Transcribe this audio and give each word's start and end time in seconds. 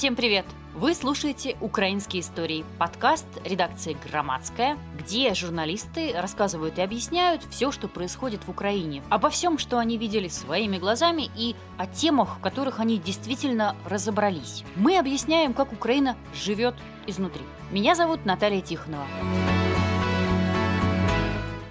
Всем 0.00 0.16
привет! 0.16 0.46
Вы 0.74 0.94
слушаете 0.94 1.58
«Украинские 1.60 2.22
истории»– 2.22 2.64
подкаст 2.78 3.26
редакции 3.44 3.98
«Громадская», 4.02 4.78
где 4.98 5.34
журналисты 5.34 6.14
рассказывают 6.18 6.78
и 6.78 6.80
объясняют 6.80 7.42
все, 7.50 7.70
что 7.70 7.86
происходит 7.86 8.44
в 8.44 8.48
Украине, 8.48 9.02
обо 9.10 9.28
всем, 9.28 9.58
что 9.58 9.76
они 9.76 9.98
видели 9.98 10.28
своими 10.28 10.78
глазами 10.78 11.28
и 11.36 11.54
о 11.76 11.86
темах, 11.86 12.38
в 12.38 12.40
которых 12.40 12.80
они 12.80 12.96
действительно 12.96 13.76
разобрались. 13.84 14.64
Мы 14.74 14.96
объясняем, 14.96 15.52
как 15.52 15.70
Украина 15.70 16.16
живет 16.34 16.76
изнутри. 17.06 17.42
Меня 17.70 17.94
зовут 17.94 18.24
Наталья 18.24 18.62
Тихонова. 18.62 19.06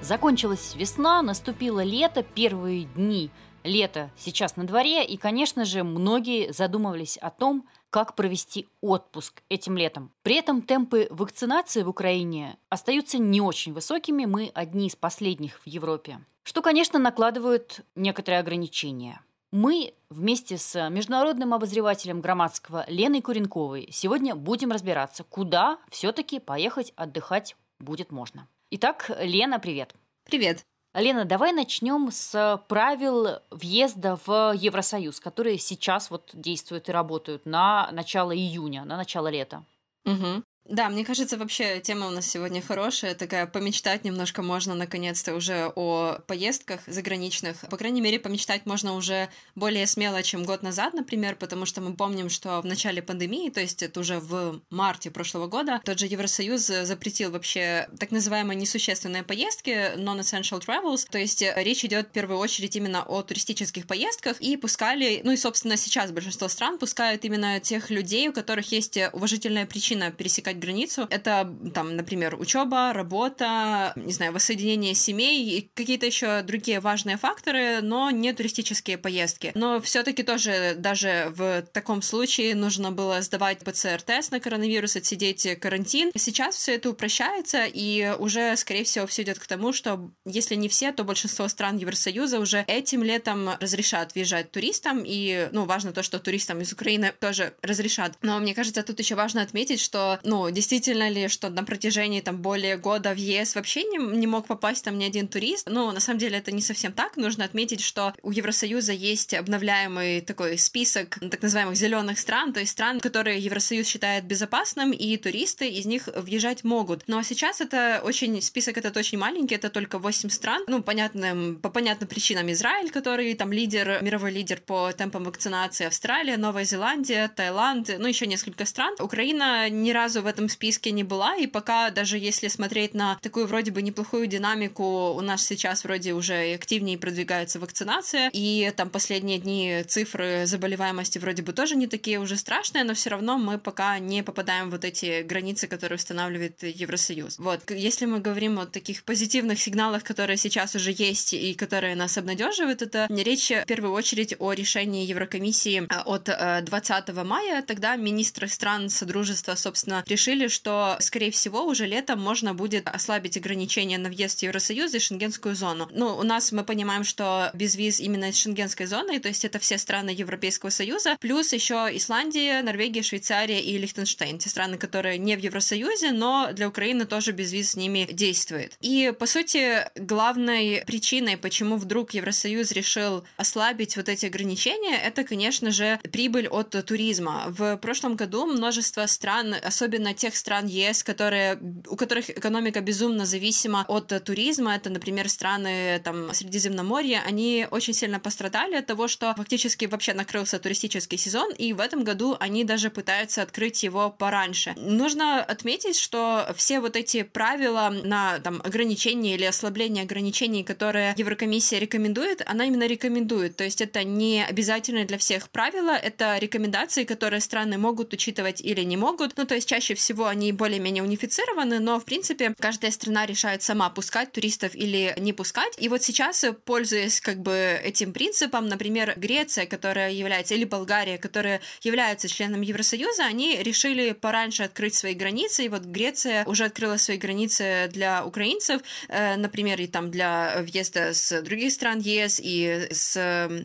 Закончилась 0.04 0.76
весна, 0.76 1.24
наступило 1.24 1.84
лето, 1.84 2.22
первые 2.22 2.84
дни 2.84 3.32
лета 3.64 4.12
сейчас 4.18 4.56
на 4.56 4.66
дворе, 4.66 5.06
и, 5.06 5.18
конечно 5.18 5.66
же, 5.66 5.84
многие 5.84 6.52
задумывались 6.52 7.18
о 7.18 7.30
том, 7.30 7.66
как 7.90 8.16
провести 8.16 8.68
отпуск 8.82 9.42
этим 9.50 9.78
летом. 9.78 10.12
При 10.24 10.36
этом 10.36 10.62
темпы 10.62 11.08
вакцинации 11.10 11.84
в 11.84 11.90
Украине 11.90 12.58
остаются 12.70 13.18
не 13.18 13.42
очень 13.42 13.74
высокими, 13.74 14.26
мы 14.26 14.52
одни 14.54 14.88
из 14.88 14.96
последних 14.96 15.60
в 15.60 15.68
Европе, 15.68 16.20
что, 16.44 16.62
конечно, 16.62 17.00
накладывает 17.00 17.82
некоторые 17.96 18.40
ограничения. 18.40 19.22
Мы 19.52 19.96
вместе 20.10 20.60
с 20.60 20.90
международным 20.90 21.54
обозревателем 21.56 22.22
Громадского 22.22 22.86
Леной 22.88 23.22
Куренковой 23.22 23.90
сегодня 23.92 24.36
будем 24.36 24.72
разбираться, 24.72 25.24
куда 25.24 25.80
все-таки 25.90 26.40
поехать 26.40 26.94
отдыхать 26.96 27.56
будет 27.80 28.12
можно. 28.12 28.48
Итак, 28.70 29.10
Лена, 29.20 29.60
привет. 29.60 29.96
Привет. 30.26 30.69
Лена, 30.94 31.26
давай 31.26 31.54
начнем 31.54 32.10
с 32.12 32.64
правил 32.68 33.40
въезда 33.52 34.20
в 34.26 34.54
Евросоюз, 34.56 35.20
которые 35.20 35.60
сейчас 35.60 36.10
вот 36.10 36.32
действуют 36.34 36.90
и 36.90 36.92
работают 36.92 37.46
на 37.46 37.90
начало 37.92 38.36
июня, 38.36 38.86
на 38.86 38.98
начало 38.98 39.28
лета. 39.28 39.64
Угу. 40.06 40.44
Да, 40.70 40.88
мне 40.90 41.04
кажется, 41.04 41.36
вообще 41.36 41.80
тема 41.80 42.08
у 42.08 42.12
нас 42.12 42.28
сегодня 42.28 42.62
хорошая, 42.62 43.16
такая 43.16 43.48
помечтать 43.48 44.04
немножко 44.04 44.44
можно 44.44 44.76
наконец-то 44.76 45.34
уже 45.34 45.72
о 45.76 46.20
поездках 46.28 46.82
заграничных. 46.86 47.62
По 47.72 47.78
крайней 47.78 48.02
мере, 48.02 48.20
помечтать 48.20 48.68
можно 48.68 48.94
уже 48.94 49.30
более 49.56 49.88
смело, 49.88 50.22
чем 50.22 50.44
год 50.44 50.62
назад, 50.62 50.94
например, 50.94 51.36
потому 51.38 51.66
что 51.66 51.82
мы 51.82 51.96
помним, 51.96 52.30
что 52.30 52.62
в 52.62 52.68
начале 52.68 53.02
пандемии, 53.02 53.50
то 53.50 53.60
есть 53.62 53.82
это 53.82 54.00
уже 54.00 54.20
в 54.20 54.62
марте 54.70 55.10
прошлого 55.10 55.48
года, 55.48 55.82
тот 55.84 55.98
же 55.98 56.06
Евросоюз 56.06 56.62
запретил 56.62 57.32
вообще 57.32 57.90
так 57.98 58.12
называемые 58.12 58.56
несущественные 58.56 59.24
поездки, 59.24 59.98
non-essential 59.98 60.64
travels, 60.64 61.08
то 61.10 61.18
есть 61.18 61.44
речь 61.56 61.84
идет 61.84 62.10
в 62.10 62.12
первую 62.12 62.38
очередь 62.38 62.76
именно 62.76 63.02
о 63.02 63.24
туристических 63.24 63.88
поездках, 63.88 64.40
и 64.40 64.56
пускали, 64.56 65.22
ну 65.24 65.32
и, 65.32 65.38
собственно, 65.38 65.78
сейчас 65.78 66.12
большинство 66.12 66.48
стран 66.48 66.78
пускают 66.78 67.26
именно 67.26 67.60
тех 67.60 67.90
людей, 67.90 68.30
у 68.30 68.34
которых 68.34 68.72
есть 68.72 69.00
уважительная 69.14 69.66
причина 69.66 70.12
пересекать 70.12 70.59
границу. 70.60 71.08
Это, 71.10 71.54
там, 71.74 71.96
например, 71.96 72.36
учеба, 72.40 72.94
работа, 72.94 73.94
не 73.96 74.14
знаю, 74.14 74.34
воссоединение 74.34 74.94
семей 74.94 75.72
какие-то 75.74 76.06
еще 76.06 76.42
другие 76.42 76.80
важные 76.80 77.18
факторы, 77.18 77.82
но 77.82 78.12
не 78.12 78.34
туристические 78.34 78.98
поездки. 78.98 79.52
Но 79.56 79.80
все-таки 79.82 80.24
тоже 80.24 80.76
даже 80.78 81.32
в 81.36 81.64
таком 81.74 82.02
случае 82.02 82.56
нужно 82.56 82.92
было 82.92 83.22
сдавать 83.22 83.60
ПЦР-тест 83.60 84.32
на 84.32 84.40
коронавирус, 84.40 84.96
отсидеть 84.96 85.60
карантин. 85.60 86.12
Сейчас 86.16 86.56
все 86.56 86.76
это 86.76 86.90
упрощается, 86.90 87.66
и 87.66 88.14
уже, 88.20 88.56
скорее 88.58 88.84
всего, 88.84 89.08
все 89.08 89.24
идет 89.24 89.40
к 89.40 89.48
тому, 89.48 89.74
что 89.74 90.12
если 90.26 90.56
не 90.56 90.70
все, 90.70 90.92
то 90.92 91.04
большинство 91.04 91.48
стран 91.48 91.78
Евросоюза 91.78 92.40
уже 92.40 92.64
этим 92.68 93.04
летом 93.04 93.50
разрешат 93.60 94.16
въезжать 94.16 94.52
туристам, 94.52 95.04
и, 95.06 95.50
ну, 95.52 95.66
важно 95.66 95.92
то, 95.92 96.04
что 96.04 96.20
туристам 96.20 96.62
из 96.62 96.74
Украины 96.74 97.14
тоже 97.20 97.54
разрешат. 97.62 98.18
Но 98.22 98.40
мне 98.40 98.54
кажется, 98.54 98.84
тут 98.84 99.00
еще 99.00 99.16
важно 99.16 99.42
отметить, 99.42 99.80
что, 99.80 100.20
ну, 100.24 100.49
действительно 100.52 101.10
ли, 101.10 101.28
что 101.28 101.50
на 101.50 101.64
протяжении 101.64 102.22
там 102.22 102.42
более 102.42 102.78
года 102.78 103.14
в 103.14 103.18
ЕС 103.18 103.56
вообще 103.56 103.84
не, 103.84 103.98
не 103.98 104.28
мог 104.28 104.48
попасть 104.48 104.84
там 104.86 104.98
ни 104.98 105.04
один 105.04 105.28
турист. 105.28 105.68
Ну, 105.70 105.92
на 105.92 106.00
самом 106.00 106.20
деле 106.20 106.38
это 106.38 106.52
не 106.52 106.62
совсем 106.62 106.94
так. 106.94 107.18
Нужно 107.18 107.46
отметить, 107.46 107.82
что 107.82 108.14
у 108.22 108.32
Евросоюза 108.32 108.94
есть 108.94 109.34
обновляемый 109.34 110.22
такой 110.22 110.58
список 110.58 111.20
так 111.20 111.42
называемых 111.42 111.76
зеленых 111.76 112.20
стран, 112.20 112.54
то 112.54 112.60
есть 112.60 112.72
стран, 112.72 113.00
которые 113.00 113.40
Евросоюз 113.40 113.88
считает 113.88 114.26
безопасным, 114.26 114.92
и 114.92 115.18
туристы 115.18 115.68
из 115.68 115.86
них 115.86 116.08
въезжать 116.16 116.64
могут. 116.64 117.04
Но 117.08 117.22
сейчас 117.24 117.62
это 117.62 118.02
очень, 118.04 118.42
список 118.42 118.78
этот 118.78 118.96
очень 118.98 119.18
маленький, 119.18 119.56
это 119.56 119.70
только 119.70 120.00
8 120.00 120.30
стран. 120.30 120.64
Ну, 120.68 120.82
понятным, 120.82 121.58
по 121.58 121.70
понятным 121.70 122.08
причинам 122.08 122.52
Израиль, 122.52 122.90
который 122.92 123.34
там 123.34 123.52
лидер, 123.52 124.00
мировой 124.02 124.32
лидер 124.32 124.62
по 124.66 124.92
темпам 124.92 125.24
вакцинации, 125.24 125.88
Австралия, 125.88 126.38
Новая 126.38 126.64
Зеландия, 126.64 127.28
Таиланд, 127.36 127.90
ну, 127.98 128.08
еще 128.08 128.28
несколько 128.28 128.66
стран. 128.66 128.96
Украина 129.00 129.70
ни 129.70 129.92
разу 129.92 130.22
в 130.22 130.28
этом 130.30 130.50
списке 130.50 130.92
не 130.92 131.04
была, 131.04 131.36
и 131.36 131.46
пока 131.46 131.92
даже 131.92 132.18
если 132.18 132.48
смотреть 132.48 132.94
на 132.94 133.20
такую 133.22 133.46
вроде 133.46 133.72
бы 133.72 133.82
неплохую 133.82 134.26
динамику, 134.26 135.14
у 135.14 135.22
нас 135.22 135.46
сейчас 135.46 135.84
вроде 135.84 136.14
уже 136.14 136.54
активнее 136.56 136.98
продвигается 136.98 137.60
вакцинация, 137.60 138.30
и 138.34 138.72
там 138.76 138.90
последние 138.90 139.38
дни 139.38 139.84
цифры 139.88 140.46
заболеваемости 140.46 141.20
вроде 141.20 141.44
бы 141.44 141.54
тоже 141.54 141.76
не 141.76 141.88
такие 141.88 142.20
уже 142.20 142.38
страшные, 142.38 142.84
но 142.84 142.94
все 142.94 143.12
равно 143.12 143.38
мы 143.38 143.58
пока 143.60 144.00
не 144.00 144.24
попадаем 144.24 144.70
в 144.70 144.80
вот 144.80 144.86
эти 144.86 145.24
границы, 145.24 145.68
которые 145.68 145.98
устанавливает 145.98 146.64
Евросоюз. 146.64 147.38
Вот, 147.38 147.70
если 147.70 148.06
мы 148.06 148.20
говорим 148.20 148.60
о 148.60 148.66
таких 148.66 149.04
позитивных 149.04 149.60
сигналах, 149.60 150.04
которые 150.04 150.38
сейчас 150.38 150.76
уже 150.76 150.94
есть 150.98 151.34
и 151.34 151.54
которые 151.54 151.96
нас 151.96 152.18
обнадеживают, 152.18 152.82
это 152.82 153.08
речь 153.10 153.52
в 153.52 153.66
первую 153.66 153.92
очередь 153.92 154.36
о 154.40 154.54
решении 154.54 155.06
Еврокомиссии 155.06 155.86
а, 155.90 156.04
от 156.04 156.24
20 156.66 157.10
э, 157.10 157.24
мая. 157.24 157.62
Тогда 157.62 157.98
министры 157.98 158.48
стран 158.48 158.90
Содружества, 158.90 159.56
собственно, 159.56 160.04
решили 160.08 160.19
решили, 160.20 160.50
что, 160.50 160.98
скорее 161.00 161.32
всего, 161.32 161.64
уже 161.64 161.86
летом 161.86 162.20
можно 162.20 162.54
будет 162.54 162.90
ослабить 162.90 163.38
ограничения 163.38 163.98
на 163.98 164.10
въезд 164.10 164.40
в 164.40 164.44
Евросоюз 164.44 164.94
и 164.94 165.00
шенгенскую 165.00 165.56
зону. 165.56 165.88
Ну, 165.94 166.18
у 166.18 166.24
нас 166.24 166.52
мы 166.52 166.66
понимаем, 166.66 167.06
что 167.06 167.52
без 167.54 167.76
виз 167.76 168.02
именно 168.02 168.30
из 168.30 168.36
шенгенской 168.36 168.86
зоны, 168.86 169.18
то 169.20 169.30
есть 169.30 169.46
это 169.46 169.60
все 169.60 169.78
страны 169.78 170.10
Европейского 170.10 170.72
Союза, 170.72 171.16
плюс 171.22 171.54
еще 171.54 171.88
Исландия, 171.94 172.62
Норвегия, 172.62 173.02
Швейцария 173.02 173.62
и 173.62 173.78
Лихтенштейн, 173.78 174.40
те 174.40 174.50
страны, 174.50 174.78
которые 174.78 175.18
не 175.18 175.38
в 175.38 175.40
Евросоюзе, 175.40 176.12
но 176.12 176.50
для 176.52 176.68
Украины 176.68 177.06
тоже 177.06 177.32
без 177.32 177.54
виз 177.54 177.72
с 177.72 177.76
ними 177.78 178.06
действует. 178.12 178.76
И, 178.82 179.14
по 179.18 179.26
сути, 179.26 179.86
главной 179.96 180.84
причиной, 180.86 181.38
почему 181.38 181.78
вдруг 181.78 182.14
Евросоюз 182.14 182.74
решил 182.74 183.24
ослабить 183.38 183.96
вот 183.96 184.10
эти 184.10 184.26
ограничения, 184.26 184.98
это, 184.98 185.24
конечно 185.24 185.72
же, 185.72 185.98
прибыль 186.12 186.50
от 186.50 186.72
туризма. 186.86 187.46
В 187.48 187.78
прошлом 187.78 188.18
году 188.18 188.46
множество 188.46 189.06
стран, 189.06 189.56
особенно 189.64 190.09
тех 190.14 190.36
стран 190.36 190.68
ЕС, 190.68 191.04
которые, 191.04 191.60
у 191.88 191.96
которых 191.96 192.30
экономика 192.30 192.82
безумно 192.82 193.26
зависима 193.26 193.86
от 193.88 194.14
туризма, 194.24 194.76
это, 194.76 194.90
например, 194.90 195.30
страны 195.30 196.00
там, 196.04 196.34
Средиземноморья, 196.34 197.24
они 197.26 197.68
очень 197.72 197.94
сильно 197.94 198.20
пострадали 198.20 198.76
от 198.76 198.86
того, 198.86 199.08
что 199.08 199.34
фактически 199.36 199.86
вообще 199.86 200.14
накрылся 200.14 200.60
туристический 200.60 201.18
сезон, 201.18 201.54
и 201.54 201.74
в 201.74 201.80
этом 201.80 202.04
году 202.04 202.36
они 202.40 202.64
даже 202.64 202.90
пытаются 202.90 203.42
открыть 203.42 203.84
его 203.84 204.10
пораньше. 204.10 204.74
Нужно 204.78 205.44
отметить, 205.44 205.98
что 205.98 206.54
все 206.56 206.80
вот 206.80 206.96
эти 206.96 207.24
правила 207.24 207.94
на 208.04 208.40
там, 208.40 208.62
ограничение 208.64 209.36
или 209.36 209.46
ослабление 209.46 210.04
ограничений, 210.04 210.64
которые 210.64 211.14
Еврокомиссия 211.18 211.80
рекомендует, 211.80 212.42
она 212.46 212.66
именно 212.66 212.88
рекомендует. 212.88 213.56
То 213.56 213.64
есть 213.64 213.82
это 213.82 214.04
не 214.04 214.44
обязательно 214.44 215.06
для 215.06 215.18
всех 215.18 215.50
правила, 215.50 215.92
это 215.92 216.38
рекомендации, 216.38 217.04
которые 217.04 217.42
страны 217.42 217.78
могут 217.78 218.14
учитывать 218.14 218.62
или 218.62 218.82
не 218.82 218.98
могут. 218.98 219.38
Ну, 219.38 219.46
то 219.46 219.56
есть 219.56 219.68
чаще 219.68 219.96
всего 220.00 220.28
они 220.28 220.52
более-менее 220.52 221.04
унифицированы, 221.04 221.80
но, 221.80 222.00
в 222.00 222.06
принципе, 222.06 222.56
каждая 222.60 222.92
страна 222.92 223.26
решает 223.26 223.62
сама, 223.62 223.90
пускать 223.90 224.32
туристов 224.32 224.76
или 224.76 225.14
не 225.18 225.34
пускать. 225.34 225.74
И 225.78 225.90
вот 225.90 226.02
сейчас, 226.02 226.46
пользуясь 226.66 227.22
как 227.22 227.40
бы 227.42 227.80
этим 227.84 228.14
принципом, 228.14 228.68
например, 228.68 229.14
Греция, 229.18 229.66
которая 229.66 230.12
является, 230.12 230.56
или 230.56 230.66
Болгария, 230.66 231.18
которые 231.18 231.62
являются 231.82 232.28
членами 232.28 232.66
Евросоюза, 232.66 233.26
они 233.26 233.58
решили 233.62 234.14
пораньше 234.14 234.64
открыть 234.64 234.96
свои 234.96 235.14
границы, 235.14 235.66
и 235.66 235.70
вот 235.70 235.84
Греция 235.84 236.46
уже 236.46 236.66
открыла 236.66 236.98
свои 236.98 237.18
границы 237.18 237.90
для 237.94 238.26
украинцев, 238.26 238.82
э, 239.08 239.36
например, 239.36 239.82
и 239.82 239.88
там 239.88 240.12
для 240.12 240.62
въезда 240.62 241.14
с 241.14 241.42
других 241.42 241.72
стран 241.72 242.00
ЕС 242.00 242.40
и 242.42 242.88
с, 242.92 243.18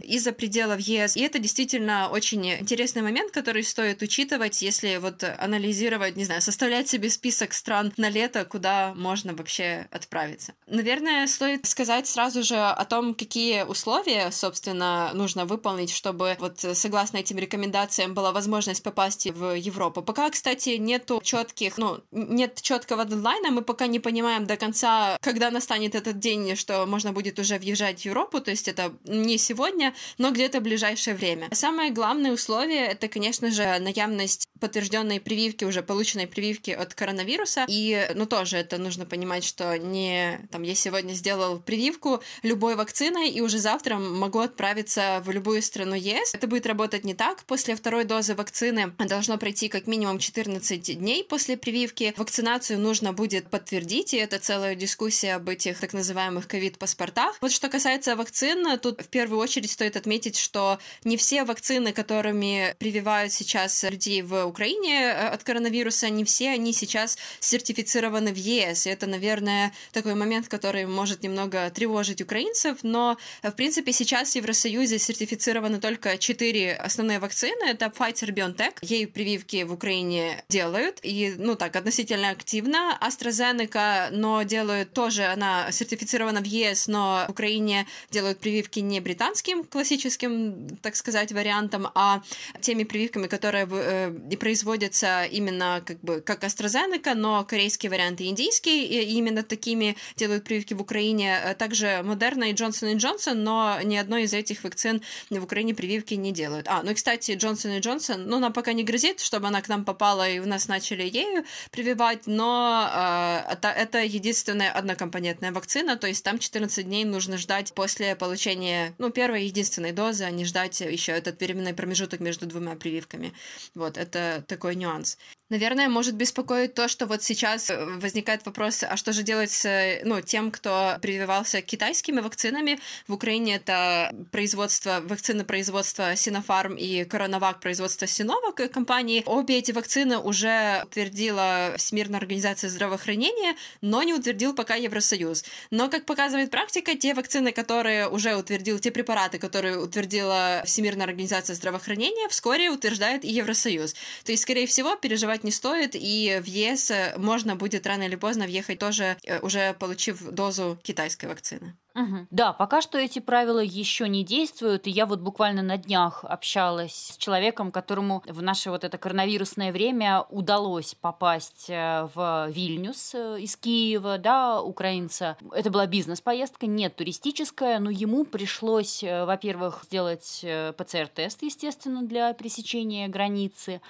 из-за 0.03 0.33
пределов 0.33 0.81
ЕС. 0.81 1.17
И 1.17 1.21
это 1.21 1.39
действительно 1.39 2.09
очень 2.09 2.55
интересный 2.55 3.03
момент, 3.03 3.33
который 3.33 3.63
стоит 3.63 4.03
учитывать, 4.03 4.63
если 4.63 4.97
вот 4.97 5.23
анализировать, 5.23 6.17
не 6.17 6.24
не 6.25 6.27
знаю, 6.27 6.41
составлять 6.41 6.89
себе 6.89 7.11
список 7.11 7.53
стран 7.53 7.93
на 7.99 8.09
лето, 8.09 8.47
куда 8.47 8.95
можно 8.97 9.35
вообще 9.35 9.87
отправиться. 9.91 10.55
Наверное, 10.67 11.27
стоит 11.27 11.67
сказать 11.67 12.07
сразу 12.07 12.43
же 12.43 12.57
о 12.57 12.85
том, 12.87 13.15
какие 13.15 13.65
условия, 13.65 14.31
собственно, 14.31 15.11
нужно 15.13 15.45
выполнить, 15.45 15.91
чтобы 15.91 16.35
вот 16.41 16.65
согласно 16.73 17.19
этим 17.19 17.37
рекомендациям 17.37 18.15
была 18.15 18.33
возможность 18.33 18.83
попасть 18.83 19.27
в 19.27 19.53
Европу. 19.55 20.01
Пока, 20.01 20.31
кстати, 20.31 20.71
нету 20.79 21.21
четких, 21.23 21.77
ну, 21.77 22.01
нет 22.11 22.63
четкого 22.63 23.05
дедлайна, 23.05 23.51
мы 23.51 23.61
пока 23.61 23.87
не 23.87 24.01
понимаем 24.01 24.47
до 24.47 24.57
конца, 24.57 25.19
когда 25.21 25.51
настанет 25.51 25.95
этот 25.95 26.19
день, 26.19 26.57
что 26.57 26.87
можно 26.87 27.13
будет 27.13 27.39
уже 27.39 27.59
въезжать 27.59 28.01
в 28.01 28.05
Европу, 28.07 28.41
то 28.41 28.51
есть 28.51 28.67
это 28.67 28.95
не 29.05 29.37
сегодня, 29.37 29.93
но 30.17 30.31
где-то 30.31 30.61
в 30.61 30.63
ближайшее 30.63 31.15
время. 31.15 31.49
Самое 31.53 31.93
главное 31.93 32.33
условие— 32.33 32.87
это, 32.87 33.09
конечно 33.09 33.51
же, 33.51 33.79
наявность 33.79 34.49
подтвержденной 34.59 35.21
прививки, 35.21 35.65
уже 35.65 35.83
полученной 35.83 36.14
прививки 36.27 36.71
от 36.71 36.95
коронавируса. 36.95 37.67
И, 37.69 38.09
ну, 38.15 38.27
тоже 38.27 38.57
это 38.59 38.79
нужно 38.79 39.07
понимать, 39.07 39.45
что 39.45 39.77
не, 39.79 40.41
там, 40.51 40.63
я 40.63 40.75
сегодня 40.75 41.13
сделал 41.13 41.59
прививку 41.59 42.23
любой 42.43 42.77
вакциной, 42.77 43.31
и 43.31 43.41
уже 43.41 43.59
завтра 43.59 43.97
могу 43.97 44.39
отправиться 44.39 45.23
в 45.25 45.31
любую 45.31 45.63
страну 45.63 45.95
ЕС. 45.95 46.35
Это 46.35 46.47
будет 46.47 46.67
работать 46.67 47.05
не 47.05 47.15
так. 47.15 47.45
После 47.45 47.77
второй 47.77 48.05
дозы 48.05 48.35
вакцины 48.35 48.93
должно 48.99 49.39
пройти 49.39 49.69
как 49.69 49.87
минимум 49.87 50.19
14 50.19 50.99
дней 50.99 51.25
после 51.25 51.57
прививки. 51.57 52.15
Вакцинацию 52.17 52.79
нужно 52.79 53.13
будет 53.13 53.49
подтвердить, 53.49 54.15
и 54.15 54.17
это 54.17 54.39
целая 54.39 54.75
дискуссия 54.75 55.35
об 55.35 55.49
этих 55.49 55.79
так 55.79 55.93
называемых 55.93 56.47
ковид-паспортах. 56.47 57.37
Вот 57.41 57.53
что 57.53 57.69
касается 57.69 58.17
вакцин, 58.17 58.79
тут 58.79 59.03
в 59.03 59.09
первую 59.09 59.41
очередь 59.41 59.71
стоит 59.71 59.97
отметить, 59.97 60.37
что 60.37 60.79
не 61.05 61.17
все 61.17 61.45
вакцины, 61.45 61.93
которыми 61.93 62.75
прививают 62.79 63.33
сейчас 63.33 63.83
людей 63.85 64.23
в 64.23 64.45
Украине 64.47 65.05
э, 65.05 65.29
от 65.29 65.43
коронавируса, 65.45 66.04
не 66.11 66.25
все 66.25 66.51
они 66.51 66.73
сейчас 66.73 67.19
сертифицированы 67.41 68.33
в 68.33 68.37
ЕС. 68.37 68.87
И 68.87 68.91
это, 68.91 69.07
наверное, 69.07 69.73
такой 69.93 70.15
момент, 70.15 70.49
который 70.49 70.87
может 70.87 71.23
немного 71.23 71.71
тревожить 71.71 72.23
украинцев, 72.23 72.79
но, 72.83 73.17
э, 73.43 73.51
в 73.51 73.55
принципе, 73.55 73.93
сейчас 73.93 74.33
в 74.33 74.37
Евросоюзе 74.37 74.99
сертифицированы 74.99 75.81
только 75.81 76.19
четыре 76.19 76.75
основные 76.75 77.19
вакцины. 77.19 77.65
Это 77.67 77.87
Pfizer-BioNTech, 77.87 78.79
ей 78.83 79.07
прививки 79.07 79.65
в 79.65 79.73
Украине 79.73 80.45
делают, 80.49 81.01
и, 81.03 81.35
ну 81.39 81.55
так, 81.55 81.77
относительно 81.77 82.31
активно. 82.31 82.99
AstraZeneca, 83.01 84.09
но 84.11 84.43
делают 84.43 84.93
тоже, 84.93 85.25
она 85.25 85.71
сертифицирована 85.73 86.41
в 86.41 86.47
ЕС, 86.47 86.87
но 86.87 87.25
в 87.29 87.31
Украине 87.31 87.87
делают 88.11 88.39
прививки 88.39 88.81
не 88.81 89.01
британским 89.01 89.65
классическим, 89.65 90.77
так 90.83 90.97
сказать, 90.97 91.33
вариантом, 91.33 91.89
а 91.95 92.23
теми 92.61 92.85
прививками, 92.85 93.27
которые 93.27 93.67
э, 93.71 94.37
производятся 94.37 95.25
именно 95.25 95.83
как 95.95 96.03
бы 96.03 96.21
как 96.21 96.45
AstraZeneca, 96.45 97.15
но 97.15 97.45
корейские 97.45 97.91
варианты 97.91 98.27
индийские, 98.27 98.85
и 98.87 99.15
именно 99.15 99.43
такими 99.43 99.97
делают 100.17 100.45
прививки 100.45 100.75
в 100.75 100.81
Украине. 100.81 101.39
Э, 101.43 101.55
также 101.55 101.87
Moderna 102.05 102.51
и 102.51 102.55
Johnson 102.55 102.97
Johnson, 102.97 103.35
но 103.35 103.79
ни 103.83 103.97
одной 103.97 104.25
из 104.25 104.35
этих 104.35 104.65
вакцин 104.65 105.03
в 105.31 105.43
Украине 105.43 105.75
прививки 105.75 106.15
не 106.15 106.33
делают. 106.33 106.67
А, 106.69 106.83
ну 106.83 106.91
и, 106.91 106.95
кстати, 106.95 107.33
Johnson 107.33 107.81
Johnson, 107.81 108.17
ну, 108.27 108.39
нам 108.39 108.53
пока 108.53 108.73
не 108.73 108.85
грозит, 108.85 109.21
чтобы 109.21 109.49
она 109.49 109.63
к 109.63 109.69
нам 109.69 109.85
попала 109.85 110.29
и 110.29 110.39
у 110.39 110.47
нас 110.47 110.69
начали 110.69 111.03
ею 111.03 111.45
прививать, 111.71 112.27
но 112.27 112.89
э, 112.93 113.53
это, 113.53 113.69
это 113.69 114.03
единственная 114.03 114.73
однокомпонентная 114.73 115.53
вакцина, 115.53 115.97
то 115.97 116.07
есть 116.07 116.25
там 116.25 116.39
14 116.39 116.85
дней 116.87 117.05
нужно 117.05 117.39
ждать 117.39 117.73
после 117.75 118.17
получения, 118.17 118.95
ну, 118.99 119.11
первой 119.11 119.45
единственной 119.45 119.93
дозы, 119.93 120.25
а 120.25 120.31
не 120.31 120.45
ждать 120.45 120.81
еще 120.81 121.13
этот 121.13 121.41
временный 121.41 121.75
промежуток 121.75 122.21
между 122.21 122.47
двумя 122.47 122.75
прививками. 122.75 123.33
Вот, 123.75 123.97
это 123.97 124.45
такой 124.49 124.75
нюанс. 124.75 125.19
Наверное, 125.51 125.91
может 125.91 126.15
беспокоить 126.15 126.73
то, 126.73 126.89
что 126.89 127.05
вот 127.05 127.23
сейчас 127.23 127.69
э, 127.69 127.85
возникает 128.01 128.47
вопрос, 128.47 128.83
а 128.83 128.97
что 128.97 129.13
же 129.13 129.23
делать 129.23 129.51
с 129.51 130.01
ну, 130.03 130.23
тем, 130.23 130.51
кто 130.51 130.97
прививался 131.03 131.61
китайскими 131.61 132.21
вакцинами? 132.21 132.81
В 133.07 133.13
Украине 133.13 133.57
это 133.57 134.11
производство, 134.33 135.03
вакцины 135.05 135.45
производства 135.45 136.15
Sinopharm 136.15 136.79
и 136.79 137.03
Coronavac 137.03 137.61
производства 137.61 138.07
Sinovac 138.07 138.69
компании. 138.69 139.23
Обе 139.27 139.59
эти 139.59 139.71
вакцины 139.71 140.17
уже 140.17 140.83
утвердила 140.87 141.75
Всемирная 141.77 142.21
организация 142.21 142.71
здравоохранения, 142.71 143.55
но 143.83 144.03
не 144.03 144.15
утвердил 144.15 144.55
пока 144.55 144.77
Евросоюз. 144.77 145.45
Но, 145.71 145.91
как 145.91 146.07
показывает 146.07 146.51
практика, 146.51 146.97
те 146.97 147.13
вакцины, 147.13 147.53
которые 147.53 148.09
уже 148.09 148.35
утвердил, 148.35 148.79
те 148.79 148.91
препараты, 148.91 149.39
которые 149.39 149.79
утвердила 149.79 150.63
Всемирная 150.65 151.05
организация 151.05 151.55
здравоохранения, 151.55 152.29
вскоре 152.31 152.71
утверждает 152.71 153.27
и 153.27 153.31
Евросоюз. 153.31 153.95
То 154.25 154.33
есть, 154.33 154.43
скорее 154.45 154.67
всего, 154.67 154.97
переживать 154.97 155.44
не 155.45 155.51
стоит, 155.51 155.95
и 155.95 156.41
в 156.43 156.47
ЕС 156.47 156.91
можно 157.17 157.55
будет 157.55 157.87
рано 157.87 158.03
или 158.03 158.17
поздно 158.17 158.47
въехать 158.47 158.79
тоже, 158.79 159.17
э, 159.25 159.41
уже 159.41 159.75
получив 159.75 160.23
дозу 160.31 160.79
китайской 160.83 161.27
вакцины. 161.27 161.77
Угу. 161.95 162.27
Да, 162.31 162.53
пока 162.53 162.83
что 162.83 162.99
эти 162.99 163.21
правила 163.21 163.61
еще 163.61 164.09
не 164.09 164.25
действуют, 164.25 164.89
и 164.89 164.91
я 164.91 165.07
вот 165.07 165.21
буквально 165.21 165.63
на 165.63 165.77
днях 165.77 166.25
общалась 166.25 167.13
с 167.13 167.17
человеком, 167.17 167.71
которому 167.71 168.25
в 168.27 168.43
наше 168.43 168.71
вот 168.71 168.83
это 168.83 168.99
коронавирусное 168.99 169.71
время 169.71 170.23
удалось 170.23 170.97
попасть 171.01 171.67
э, 171.69 172.09
в 172.15 172.49
Вильнюс 172.51 173.15
э, 173.15 173.41
из 173.41 173.57
Киева, 173.57 174.19
да, 174.19 174.61
украинца. 174.61 175.37
Это 175.53 175.71
была 175.71 175.87
бизнес-поездка, 175.87 176.67
не 176.67 176.89
туристическая, 176.89 177.79
но 177.79 177.91
ему 177.91 178.25
пришлось, 178.25 179.05
во-первых, 179.05 179.83
сделать 179.85 180.45
ПЦР-тест, 180.77 181.43
естественно, 181.43 182.03
для 182.03 182.33
пересечения 182.33 183.07
границы, 183.09 183.81